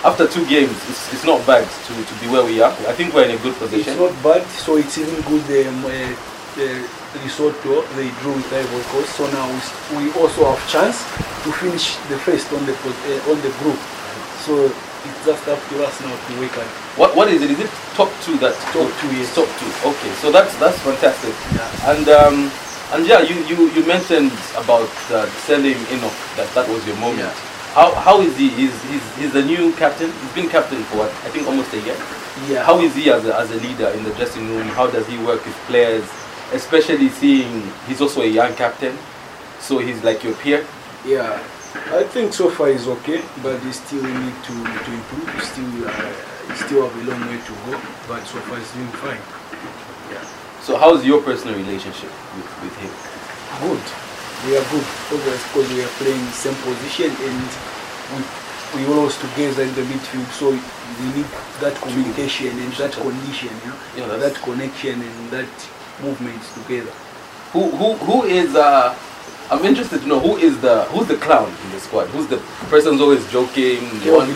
after 0.03 0.27
two 0.27 0.45
games, 0.45 0.75
it's, 0.89 1.13
it's 1.13 1.25
not 1.25 1.41
bad 1.47 1.65
to, 1.87 1.93
to 1.93 2.13
be 2.21 2.27
where 2.29 2.45
we 2.45 2.61
are. 2.61 2.71
I 2.85 2.93
think 2.93 3.13
we're 3.13 3.25
in 3.25 3.31
a 3.33 3.41
good 3.41 3.55
position. 3.55 3.93
It's 3.93 3.99
not 3.99 4.13
bad, 4.21 4.45
so 4.49 4.77
it's 4.77 4.97
even 4.97 5.15
good. 5.25 5.67
Um, 5.67 5.85
uh, 5.85 5.89
uh, 6.55 6.87
Lesotho 7.23 7.81
they 7.95 8.09
drew 8.21 8.33
with 8.33 8.51
Ivory 8.53 8.83
Coast, 8.91 9.15
so 9.15 9.23
now 9.31 9.47
we, 9.95 10.05
we 10.05 10.11
also 10.19 10.45
have 10.51 10.59
chance 10.69 10.99
to 11.43 11.49
finish 11.51 11.95
the 12.11 12.17
first 12.19 12.51
on 12.53 12.65
the 12.65 12.73
uh, 12.73 13.31
on 13.31 13.37
the 13.41 13.49
group. 13.63 13.79
So 14.45 14.69
it's 15.05 15.25
just 15.25 15.47
up 15.47 15.61
to 15.69 15.83
us 15.85 16.01
now 16.01 16.15
to 16.15 16.39
wake 16.39 16.57
up. 16.57 16.67
What 16.97 17.15
what 17.15 17.27
is 17.29 17.41
it? 17.41 17.51
Is 17.51 17.59
it 17.59 17.71
top 17.93 18.09
two 18.21 18.37
that 18.39 18.53
Top 18.73 18.91
two, 18.99 19.09
yes. 19.15 19.33
Top 19.35 19.47
two. 19.59 19.71
Okay, 19.87 20.11
so 20.21 20.31
that's 20.31 20.55
that's 20.57 20.79
fantastic. 20.79 21.33
Yeah. 21.53 21.91
And 21.91 22.05
um, 22.09 22.51
and 22.93 23.07
yeah, 23.07 23.21
you, 23.21 23.35
you, 23.45 23.71
you 23.71 23.85
mentioned 23.87 24.31
about 24.55 24.89
uh, 25.11 25.25
selling 25.47 25.77
Enoch. 25.93 26.13
That 26.37 26.49
that 26.55 26.67
was 26.69 26.85
your 26.85 26.97
moment. 26.97 27.19
Yeah. 27.19 27.33
How 27.73 27.93
how 27.93 28.21
is 28.21 28.37
he? 28.37 28.49
He's, 28.49 28.75
he's 28.89 29.05
he's 29.17 29.33
the 29.33 29.43
new 29.43 29.73
captain. 29.73 30.11
He's 30.11 30.33
been 30.33 30.49
captain 30.49 30.83
for 30.85 31.05
what? 31.05 31.11
I 31.23 31.29
think 31.29 31.47
almost 31.47 31.73
a 31.73 31.81
year. 31.81 31.97
Yeah. 32.47 32.63
How 32.63 32.79
is 32.79 32.95
he 32.95 33.09
as 33.09 33.25
a, 33.25 33.35
as 33.37 33.51
a 33.51 33.59
leader 33.63 33.89
in 33.89 34.03
the 34.03 34.11
dressing 34.11 34.47
room? 34.49 34.67
How 34.69 34.87
does 34.87 35.07
he 35.07 35.17
work 35.23 35.45
with 35.45 35.55
players? 35.67 36.03
Especially 36.53 37.09
seeing 37.09 37.63
he's 37.87 38.01
also 38.01 38.21
a 38.21 38.27
young 38.27 38.53
captain, 38.55 38.95
so 39.59 39.79
he's 39.79 40.03
like 40.03 40.23
your 40.23 40.35
peer. 40.35 40.65
Yeah, 41.03 41.41
I 41.75 42.03
think 42.03 42.33
so 42.33 42.49
far 42.49 42.69
is 42.69 42.88
okay, 42.88 43.21
but 43.43 43.59
he 43.61 43.71
still 43.71 44.03
need 44.03 44.35
to, 44.47 44.53
to 44.63 44.89
improve. 44.91 45.27
Still, 45.43 45.88
uh, 45.88 46.55
still 46.55 46.88
have 46.88 46.95
a 46.95 47.03
long 47.11 47.21
way 47.27 47.38
to 47.39 47.53
go, 47.67 47.79
but 48.07 48.23
so 48.25 48.39
far 48.47 48.57
he's 48.57 48.71
doing 48.73 48.88
fine. 49.03 49.19
Yeah, 50.11 50.23
So 50.61 50.77
how's 50.77 51.05
your 51.05 51.21
personal 51.21 51.55
relationship 51.55 52.09
with, 52.35 52.49
with 52.63 52.75
him? 52.79 52.91
good. 53.61 53.83
We 54.45 54.57
are 54.57 54.65
good, 54.69 54.85
because 55.09 55.69
we 55.73 55.81
are 55.81 55.93
playing 55.97 56.23
same 56.31 56.55
position 56.63 57.09
and 57.11 57.39
we 58.13 58.23
we 58.75 58.85
always 58.93 59.15
together 59.17 59.63
in 59.63 59.73
the 59.73 59.81
midfield. 59.88 60.27
So 60.35 60.49
we 60.51 61.05
need 61.15 61.25
that 61.61 61.75
communication 61.81 62.51
and 62.59 62.71
that 62.73 62.91
condition, 62.91 63.49
you 63.63 64.01
know, 64.01 64.11
Yeah, 64.11 64.17
that 64.17 64.35
connection 64.43 65.01
and 65.01 65.29
that 65.31 65.47
movement 66.03 66.41
together. 66.53 66.91
Who 67.53 67.69
who 67.71 67.93
who 67.95 68.23
is 68.25 68.53
uh 68.55 68.93
I'm 69.51 69.63
interested 69.65 70.01
to 70.01 70.08
know 70.08 70.19
who 70.19 70.38
is 70.38 70.60
the 70.60 70.84
who's 70.86 71.08
the 71.08 71.17
clown 71.17 71.49
in 71.65 71.71
the 71.71 71.79
squad? 71.79 72.08
Who's 72.08 72.27
the 72.27 72.38
person's 72.69 72.99
always 72.99 73.29
joking, 73.31 73.81
one 74.12 74.29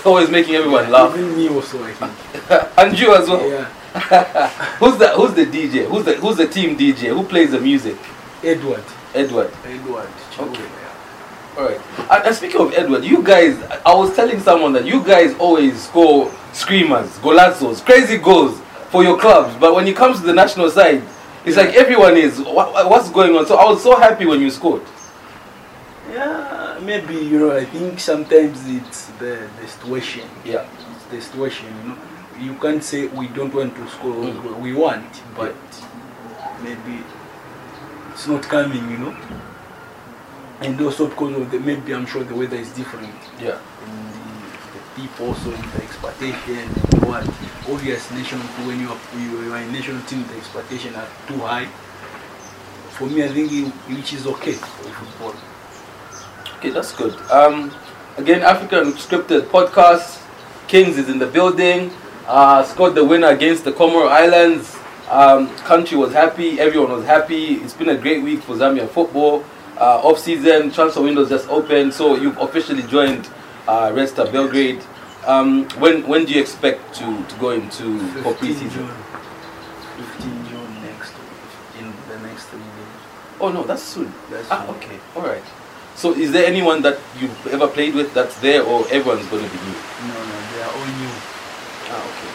always 0.04 0.30
making 0.30 0.54
everyone 0.54 0.84
Yeah, 0.84 0.90
laugh? 0.90 1.16
Even 1.16 1.36
me 1.36 1.48
also, 1.48 1.82
I 1.82 1.92
think. 1.92 2.12
and 2.78 2.98
you 2.98 3.14
as 3.14 3.28
well. 3.28 3.48
Yeah, 3.48 3.64
who's 4.78 4.98
the 4.98 5.08
who's 5.10 5.34
the 5.34 5.46
DJ? 5.46 5.86
Who's 5.88 6.04
the 6.04 6.14
who's 6.14 6.36
the 6.36 6.46
team 6.46 6.76
DJ? 6.76 7.08
Who 7.08 7.24
plays 7.24 7.50
the 7.50 7.60
music? 7.60 7.96
Edward. 8.44 8.84
Edward. 9.14 9.50
Edward. 9.64 10.08
Okay. 10.38 10.62
yeah. 10.62 11.56
All 11.58 11.64
right. 11.64 11.80
And, 12.10 12.26
and 12.26 12.36
speaking 12.36 12.60
of 12.60 12.72
Edward, 12.74 13.04
you 13.04 13.22
guys, 13.22 13.60
I 13.84 13.94
was 13.94 14.14
telling 14.14 14.38
someone 14.40 14.72
that 14.74 14.84
you 14.84 15.02
guys 15.02 15.34
always 15.38 15.82
score 15.88 16.30
screamers, 16.52 17.10
golazos, 17.18 17.84
crazy 17.84 18.18
goals 18.18 18.60
for 18.90 19.02
your 19.02 19.18
clubs. 19.18 19.56
But 19.58 19.74
when 19.74 19.86
it 19.88 19.96
comes 19.96 20.20
to 20.20 20.26
the 20.26 20.34
national 20.34 20.70
side, 20.70 21.02
it's 21.46 21.56
like 21.56 21.74
everyone 21.74 22.16
is. 22.16 22.40
What, 22.40 22.90
what's 22.90 23.08
going 23.10 23.34
on? 23.36 23.46
So 23.46 23.56
I 23.56 23.64
was 23.64 23.82
so 23.82 23.96
happy 23.96 24.26
when 24.26 24.40
you 24.40 24.50
scored. 24.50 24.82
Yeah, 26.10 26.78
maybe 26.82 27.14
you 27.14 27.38
know. 27.38 27.56
I 27.56 27.64
think 27.64 28.00
sometimes 28.00 28.66
it's 28.66 29.06
the 29.18 29.48
the 29.60 29.68
situation. 29.68 30.28
Yeah. 30.44 30.66
It's 30.94 31.04
the 31.04 31.20
situation. 31.20 31.66
You 31.82 31.88
know, 31.90 31.98
you 32.40 32.54
can't 32.58 32.82
say 32.82 33.06
we 33.06 33.28
don't 33.28 33.54
want 33.54 33.76
to 33.76 33.88
score. 33.88 34.12
Mm. 34.12 34.60
We 34.60 34.72
want, 34.72 35.22
but 35.36 35.56
maybe 36.62 37.02
it's 38.10 38.26
not 38.26 38.42
coming. 38.42 38.90
You 38.90 38.98
know, 38.98 39.16
and 40.60 40.80
also 40.80 41.08
because 41.08 41.36
of 41.36 41.50
the 41.50 41.60
maybe 41.60 41.94
I'm 41.94 42.06
sure 42.06 42.24
the 42.24 42.34
weather 42.34 42.56
is 42.56 42.70
different. 42.72 43.14
Yeah. 43.40 43.58
People 44.96 45.26
also 45.26 45.50
the 45.50 45.82
expectation 45.82 46.56
and 46.56 47.04
what 47.04 47.22
obvious 47.70 48.10
national 48.12 48.40
when 48.66 48.80
you 48.80 48.88
are 48.88 48.98
you 49.20 49.52
are 49.52 49.58
in 49.58 49.70
national 49.70 50.00
team 50.04 50.24
the 50.26 50.36
expectation 50.38 50.94
are 50.94 51.06
too 51.28 51.36
high. 51.40 51.66
For 52.96 53.04
me, 53.04 53.22
I 53.22 53.28
think 53.28 53.52
it, 53.52 53.68
which 53.94 54.14
is 54.14 54.26
okay 54.26 54.52
for 54.52 54.88
football. 54.88 55.34
Okay, 56.56 56.70
that's 56.70 56.96
good. 56.96 57.12
Um, 57.30 57.70
again, 58.16 58.40
African 58.40 58.92
Scripted 58.94 59.42
Podcast. 59.48 60.22
Kings 60.66 60.96
is 60.96 61.10
in 61.10 61.18
the 61.18 61.26
building. 61.26 61.92
Uh, 62.26 62.64
scored 62.64 62.94
the 62.94 63.04
winner 63.04 63.28
against 63.28 63.64
the 63.64 63.72
Comoro 63.72 64.08
Islands. 64.08 64.78
Um, 65.10 65.54
country 65.58 65.98
was 65.98 66.14
happy. 66.14 66.58
Everyone 66.58 66.90
was 66.90 67.04
happy. 67.04 67.56
It's 67.56 67.74
been 67.74 67.90
a 67.90 67.98
great 67.98 68.22
week 68.22 68.40
for 68.40 68.56
Zambia 68.56 68.88
football. 68.88 69.44
Uh, 69.76 70.00
off 70.08 70.18
season 70.18 70.70
transfer 70.70 71.02
windows 71.02 71.28
just 71.28 71.46
opened, 71.50 71.92
so 71.92 72.16
you've 72.16 72.38
officially 72.38 72.82
joined 72.84 73.28
uh, 73.68 73.92
Red 73.94 74.08
Star 74.08 74.26
Belgrade. 74.30 74.82
Um, 75.26 75.66
when 75.82 76.06
when 76.06 76.24
do 76.24 76.32
you 76.32 76.40
expect 76.40 76.94
to, 76.96 77.04
to 77.24 77.34
go 77.40 77.50
into 77.50 77.98
for 78.22 78.34
15 78.34 78.54
preseason? 78.54 78.70
June. 78.70 78.94
15 79.96 80.46
June 80.46 80.82
next 80.82 81.12
in 81.78 81.92
the 82.08 82.18
next 82.26 82.44
three 82.46 82.60
days. 82.60 83.00
Oh 83.40 83.50
no, 83.50 83.64
that's 83.64 83.82
soon. 83.82 84.12
That's 84.30 84.48
Ah, 84.50 84.64
soon. 84.66 84.74
okay, 84.76 84.98
all 85.16 85.22
right. 85.22 85.42
So, 85.96 86.12
is 86.12 86.30
there 86.30 86.44
anyone 86.44 86.82
that 86.82 86.98
you've 87.18 87.32
ever 87.48 87.66
played 87.68 87.94
with 87.94 88.12
that's 88.12 88.36
there, 88.40 88.62
or 88.62 88.84
everyone's 88.92 89.26
going 89.32 89.42
to 89.44 89.50
be 89.50 89.56
new? 89.64 89.76
No, 90.12 90.14
no, 90.20 90.36
they 90.52 90.60
are 90.62 90.72
all 90.76 90.90
new. 91.00 91.12
Ah, 91.88 92.04
okay. 92.04 92.32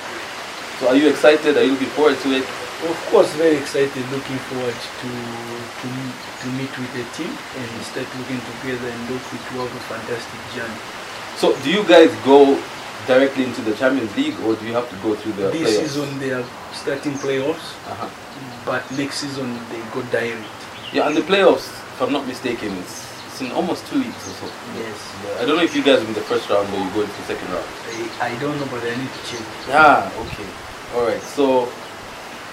So 0.82 0.90
are 0.90 0.96
you 0.98 1.10
excited? 1.14 1.56
Are 1.58 1.64
you 1.64 1.72
looking 1.78 1.94
forward 1.94 2.18
to 2.26 2.30
it? 2.34 2.44
Of 2.82 2.98
course, 3.14 3.30
very 3.38 3.58
excited, 3.62 4.02
looking 4.10 4.42
forward 4.50 4.74
to 4.74 5.10
to 5.14 5.88
to 6.42 6.48
meet 6.58 6.74
with 6.74 6.92
the 6.98 7.06
team 7.14 7.30
and 7.30 7.70
start 7.86 8.10
looking 8.18 8.42
together 8.42 8.90
and 8.90 9.02
look 9.14 9.22
to 9.30 9.38
have 9.62 9.70
a 9.70 9.84
fantastic 9.86 10.42
journey. 10.58 10.82
So 11.42 11.58
do 11.64 11.72
you 11.72 11.84
guys 11.86 12.14
go 12.24 12.62
directly 13.08 13.46
into 13.46 13.62
the 13.64 13.74
Champions 13.74 14.16
League 14.16 14.38
or 14.46 14.54
do 14.54 14.64
you 14.68 14.74
have 14.74 14.88
to 14.92 14.96
go 14.98 15.16
through 15.16 15.32
the 15.34 15.50
this 15.50 15.74
playoffs? 15.74 15.82
season 15.90 16.20
they 16.20 16.32
are 16.38 16.46
starting 16.72 17.14
playoffs, 17.14 17.74
Uh-huh. 17.90 18.08
but 18.64 18.86
next 18.96 19.16
season 19.26 19.58
they 19.72 19.82
go 19.92 20.04
direct. 20.14 20.46
Yeah, 20.94 21.08
and 21.08 21.18
the 21.18 21.26
playoffs, 21.26 21.66
if 21.94 22.00
I'm 22.02 22.14
not 22.14 22.28
mistaken, 22.28 22.70
it's, 22.78 23.10
it's 23.26 23.42
in 23.42 23.50
almost 23.54 23.88
two 23.88 23.98
weeks 24.06 24.22
or 24.30 24.34
so. 24.38 24.48
Yes, 24.78 24.98
I 25.42 25.46
don't 25.46 25.56
know 25.58 25.64
if 25.64 25.76
you 25.76 25.82
guys 25.82 25.98
are 26.04 26.06
in 26.06 26.14
the 26.14 26.22
first 26.30 26.48
round 26.48 26.70
or 26.76 26.78
you 26.78 26.90
go 26.94 27.02
into 27.02 27.18
the 27.18 27.28
second 27.34 27.50
round. 27.50 27.66
I, 27.90 28.30
I 28.30 28.40
don't 28.40 28.54
know, 28.60 28.68
but 28.70 28.84
I 28.86 28.94
need 29.02 29.10
to 29.10 29.22
check. 29.26 29.42
Ah, 29.70 30.14
okay. 30.22 30.50
All 30.94 31.08
right. 31.10 31.22
So, 31.24 31.66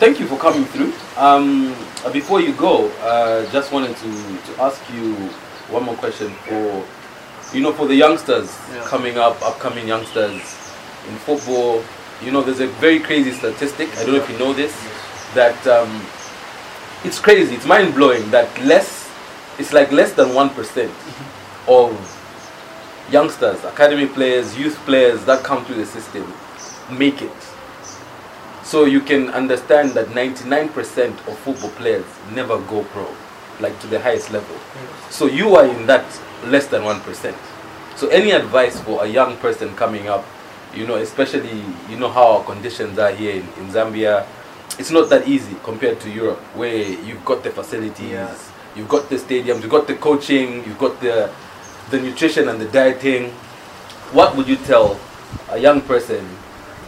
thank 0.00 0.18
you 0.18 0.26
for 0.26 0.38
coming 0.38 0.64
through. 0.64 0.94
Um, 1.20 1.76
uh, 2.06 2.10
before 2.10 2.40
you 2.40 2.54
go, 2.54 2.88
uh, 3.04 3.44
just 3.52 3.70
wanted 3.70 3.94
to, 4.00 4.08
to 4.48 4.62
ask 4.62 4.80
you 4.94 5.12
one 5.68 5.84
more 5.84 5.96
question 5.96 6.30
for, 6.48 6.86
you 7.52 7.60
know, 7.60 7.72
for 7.72 7.86
the 7.86 7.94
youngsters 7.94 8.50
Yeah. 8.74 8.82
coming 8.84 9.18
up, 9.18 9.40
upcoming 9.42 9.86
youngsters 9.88 10.40
in 11.08 11.16
football. 11.26 11.82
You 12.22 12.32
know, 12.32 12.42
there's 12.42 12.60
a 12.60 12.66
very 12.66 12.98
crazy 13.00 13.32
statistic. 13.32 13.88
I 13.96 14.04
don't 14.04 14.14
know 14.14 14.22
if 14.22 14.30
you 14.30 14.38
know 14.38 14.52
this. 14.52 14.74
That 15.34 15.66
um, 15.66 16.02
it's 17.04 17.18
crazy. 17.20 17.54
It's 17.54 17.66
mind 17.66 17.94
blowing 17.94 18.30
that 18.30 18.48
less, 18.64 19.08
it's 19.58 19.72
like 19.72 19.92
less 19.92 20.12
than 20.12 20.34
one 20.34 20.50
percent 20.50 20.92
of 21.68 21.92
youngsters, 23.12 23.62
academy 23.64 24.06
players, 24.06 24.58
youth 24.58 24.76
players 24.84 25.24
that 25.26 25.44
come 25.44 25.64
through 25.64 25.76
the 25.76 25.86
system 25.86 26.32
make 26.90 27.22
it. 27.22 27.32
So 28.64 28.84
you 28.84 29.00
can 29.00 29.30
understand 29.30 29.92
that 29.92 30.08
99% 30.08 31.26
of 31.26 31.38
football 31.38 31.70
players 31.70 32.04
never 32.34 32.58
go 32.62 32.84
pro, 32.84 33.06
like 33.60 33.78
to 33.80 33.86
the 33.86 34.00
highest 34.00 34.30
level. 34.30 34.56
So 35.10 35.26
you 35.26 35.54
are 35.56 35.64
in 35.66 35.86
that 35.86 36.04
less 36.44 36.66
than 36.68 36.82
1%. 36.82 37.34
So 37.96 38.08
any 38.08 38.30
advice 38.30 38.80
for 38.80 39.04
a 39.04 39.08
young 39.08 39.36
person 39.38 39.74
coming 39.74 40.08
up, 40.08 40.24
you 40.74 40.86
know, 40.86 40.96
especially 40.96 41.64
you 41.90 41.96
know 41.98 42.08
how 42.08 42.38
our 42.38 42.44
conditions 42.44 42.98
are 42.98 43.10
here 43.12 43.32
in, 43.34 43.48
in 43.58 43.70
Zambia, 43.72 44.26
it's 44.78 44.90
not 44.90 45.08
that 45.10 45.26
easy 45.26 45.56
compared 45.64 45.98
to 46.00 46.10
Europe 46.10 46.38
where 46.54 46.76
you've 46.76 47.24
got 47.24 47.42
the 47.42 47.50
facilities, 47.50 48.10
Yeah. 48.12 48.34
you've 48.76 48.88
got 48.88 49.08
the 49.08 49.16
stadiums, 49.16 49.62
you've 49.62 49.70
got 49.70 49.86
the 49.88 49.94
coaching, 49.96 50.64
you've 50.64 50.78
got 50.78 51.00
the 51.00 51.30
the 51.90 51.98
nutrition 51.98 52.48
and 52.48 52.60
the 52.60 52.66
dieting. 52.68 53.30
What 54.12 54.36
would 54.36 54.46
you 54.46 54.56
tell 54.56 55.00
a 55.50 55.58
young 55.58 55.80
person 55.80 56.24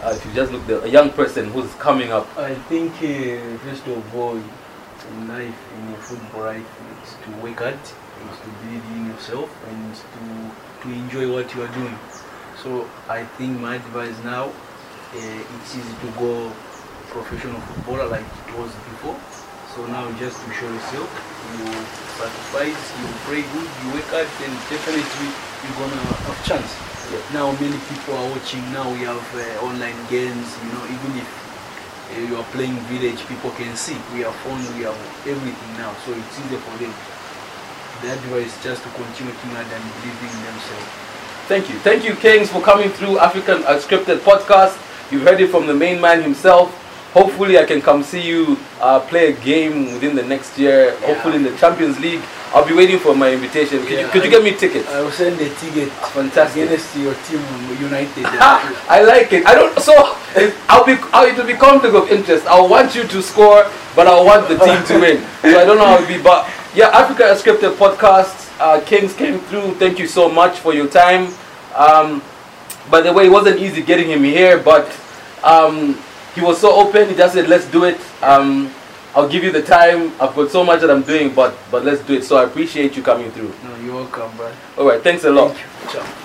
uh, 0.03 0.13
if 0.15 0.25
you 0.27 0.33
just 0.33 0.53
look 0.53 0.65
the 0.67 0.83
a 0.85 0.89
young 0.89 1.11
person 1.11 1.51
who's 1.51 1.73
coming 1.75 2.13
up? 2.13 2.29
I 2.39 2.55
think 2.69 2.93
uh, 3.03 3.59
first 3.65 3.87
of 3.89 4.15
all, 4.15 4.37
in 4.37 5.29
life, 5.29 5.59
in 5.77 5.89
your 5.91 5.99
football 5.99 6.43
life, 6.53 6.69
is 7.03 7.17
to 7.25 7.31
work 7.43 7.59
hard, 7.59 7.79
is 8.29 8.39
to 8.45 8.51
believe 8.61 8.85
in 8.97 9.07
yourself, 9.13 9.49
and 9.69 9.95
to 9.95 10.23
to 10.83 10.87
enjoy 10.93 11.33
what 11.33 11.47
you 11.55 11.63
are 11.63 11.73
doing. 11.77 11.97
So 12.63 12.89
I 13.09 13.25
think 13.37 13.61
my 13.61 13.77
advice 13.77 14.17
now, 14.25 14.53
uh, 14.53 15.55
it's 15.57 15.77
easy 15.77 15.95
to 16.05 16.09
go 16.21 16.53
professional 17.09 17.61
footballer 17.61 18.07
like 18.07 18.25
it 18.25 18.53
was 18.59 18.71
before. 18.93 19.17
So 19.75 19.87
now 19.87 20.11
just 20.19 20.37
to 20.45 20.49
show 20.53 20.69
yourself, 20.69 21.09
you 21.57 21.65
sacrifice, 22.19 22.81
you 22.99 23.07
pray 23.25 23.43
good, 23.55 23.69
you 23.81 23.89
wake 23.95 24.13
up, 24.13 24.29
then 24.43 24.53
definitely 24.69 25.31
you're 25.63 25.79
gonna 25.79 26.03
have 26.27 26.39
chance. 26.45 26.71
Yeah. 27.11 27.23
Now 27.33 27.53
many 27.59 27.79
people 27.91 28.15
are 28.15 28.29
watching. 28.31 28.63
Now 28.73 28.87
we 28.93 29.07
have 29.09 29.23
uh, 29.35 29.67
online 29.67 29.99
games. 30.11 30.47
You 30.63 30.71
know, 30.75 30.85
even 30.85 31.11
if 31.19 31.29
uh, 31.31 32.21
you 32.29 32.37
are 32.37 32.49
playing 32.55 32.77
village, 32.91 33.25
people 33.27 33.51
can 33.59 33.75
see. 33.77 33.97
We 34.15 34.21
have 34.27 34.35
phone, 34.43 34.61
we 34.77 34.85
have 34.85 34.99
everything 35.27 35.73
now, 35.79 35.95
so 36.05 36.13
it's 36.13 36.35
easier 36.39 36.59
for 36.59 36.77
them. 36.79 36.93
The 38.03 38.13
advice 38.13 38.63
just 38.65 38.83
to 38.83 38.89
continue 38.91 39.33
working 39.33 39.51
hard 39.51 39.67
and 39.67 39.85
believing 40.01 40.33
in 40.33 40.45
themselves. 40.49 40.89
Thank 41.49 41.69
you. 41.69 41.77
Thank 41.81 42.05
you, 42.05 42.15
Kings, 42.15 42.49
for 42.49 42.63
coming 42.63 42.89
through 42.89 43.19
African 43.19 43.63
Unscripted 43.65 44.19
Podcast. 44.21 44.79
You've 45.13 45.23
heard 45.23 45.41
it 45.41 45.51
from 45.51 45.67
the 45.67 45.75
main 45.75 46.01
man 46.01 46.23
himself. 46.23 46.73
Hopefully, 47.13 47.59
I 47.59 47.65
can 47.65 47.83
come 47.83 48.03
see 48.03 48.23
you 48.23 48.57
uh, 48.81 49.01
play 49.01 49.33
a 49.33 49.37
game 49.45 49.93
within 49.93 50.15
the 50.17 50.23
next 50.23 50.57
year. 50.57 50.95
Yeah. 50.95 51.07
Hopefully, 51.09 51.37
in 51.37 51.43
the 51.43 51.55
Champions 51.59 51.99
League. 51.99 52.23
I'll 52.55 52.67
be 52.67 52.75
waiting 52.75 52.99
for 52.99 53.15
my 53.15 53.33
invitation. 53.33 53.81
Could, 53.83 53.91
you, 53.91 53.99
Yeah, 53.99 54.11
could 54.11 54.25
you 54.25 54.31
get 54.31 54.43
me 54.43 54.57
tickets? 54.57 54.89
I 54.89 55.03
will 55.03 55.13
send 55.13 55.41
a 55.41 55.49
ticket 55.57 55.89
Fantastic. 56.11 56.65
against 56.67 56.97
your 56.97 57.15
team, 57.29 57.39
United. 57.79 58.25
I 58.27 59.03
like 59.05 59.33
it. 59.33 59.47
I 59.47 59.55
don't. 59.55 59.79
So 59.79 59.93
I'll 60.69 60.85
be. 60.87 60.97
I'll, 61.13 61.27
it'll 61.27 61.47
be 61.47 61.55
conflict 61.55 61.95
of 61.95 62.11
interest. 62.11 62.47
I 62.47 62.61
want 62.61 62.95
you 62.95 63.05
to 63.05 63.23
score, 63.23 63.67
but 63.95 64.07
I 64.07 64.21
want 64.23 64.49
the 64.49 64.57
team 64.59 64.83
to 64.87 64.99
win. 64.99 65.19
So 65.43 65.61
I 65.61 65.65
don't 65.65 65.79
know 65.79 65.87
how 65.87 65.97
it'll 65.99 66.09
be, 66.09 66.23
but 66.23 66.49
yeah, 66.75 66.89
Africa 66.89 67.25
Unscripted 67.25 67.75
podcast. 67.77 68.49
Uh, 68.61 68.81
Kings 68.85 69.15
came 69.15 69.39
through. 69.41 69.75
Thank 69.75 69.99
you 69.99 70.07
so 70.07 70.29
much 70.29 70.59
for 70.59 70.73
your 70.75 70.87
time. 70.87 71.33
Um, 71.75 72.23
by 72.91 73.01
the 73.01 73.13
way, 73.13 73.27
it 73.27 73.31
wasn't 73.31 73.59
easy 73.59 73.83
getting 73.83 74.09
him 74.09 74.23
here, 74.23 74.59
but 74.59 74.87
um, 75.43 75.99
he 76.35 76.41
was 76.41 76.61
so 76.61 76.75
open. 76.75 77.09
He 77.09 77.15
just 77.15 77.35
said, 77.35 77.49
"Let's 77.49 77.67
do 77.71 77.85
it." 77.85 77.99
Um, 78.23 78.71
I'll 79.15 79.29
give 79.29 79.43
you 79.43 79.51
the 79.51 79.63
time. 79.63 80.13
I've 80.21 80.35
got 80.35 80.51
so 80.51 80.63
much 80.65 80.81
that 80.83 80.91
I'm 80.91 81.03
doing, 81.03 81.35
but 81.35 81.57
but 81.71 81.85
let's 81.85 82.03
do 82.03 82.15
it. 82.15 82.25
So 82.25 82.37
I 82.37 82.45
appreciate 82.45 82.97
you 82.97 83.03
coming 83.03 83.31
through. 83.33 83.53
no, 83.65 83.77
you're 83.77 83.95
welcome, 83.95 84.31
bro. 84.37 84.53
All 84.79 84.87
right. 84.87 85.03
Thanks 85.03 85.25
a 85.25 85.31
lot. 85.31 85.57
Thank 85.57 85.95
you. 85.95 86.01
Ciao. 86.01 86.17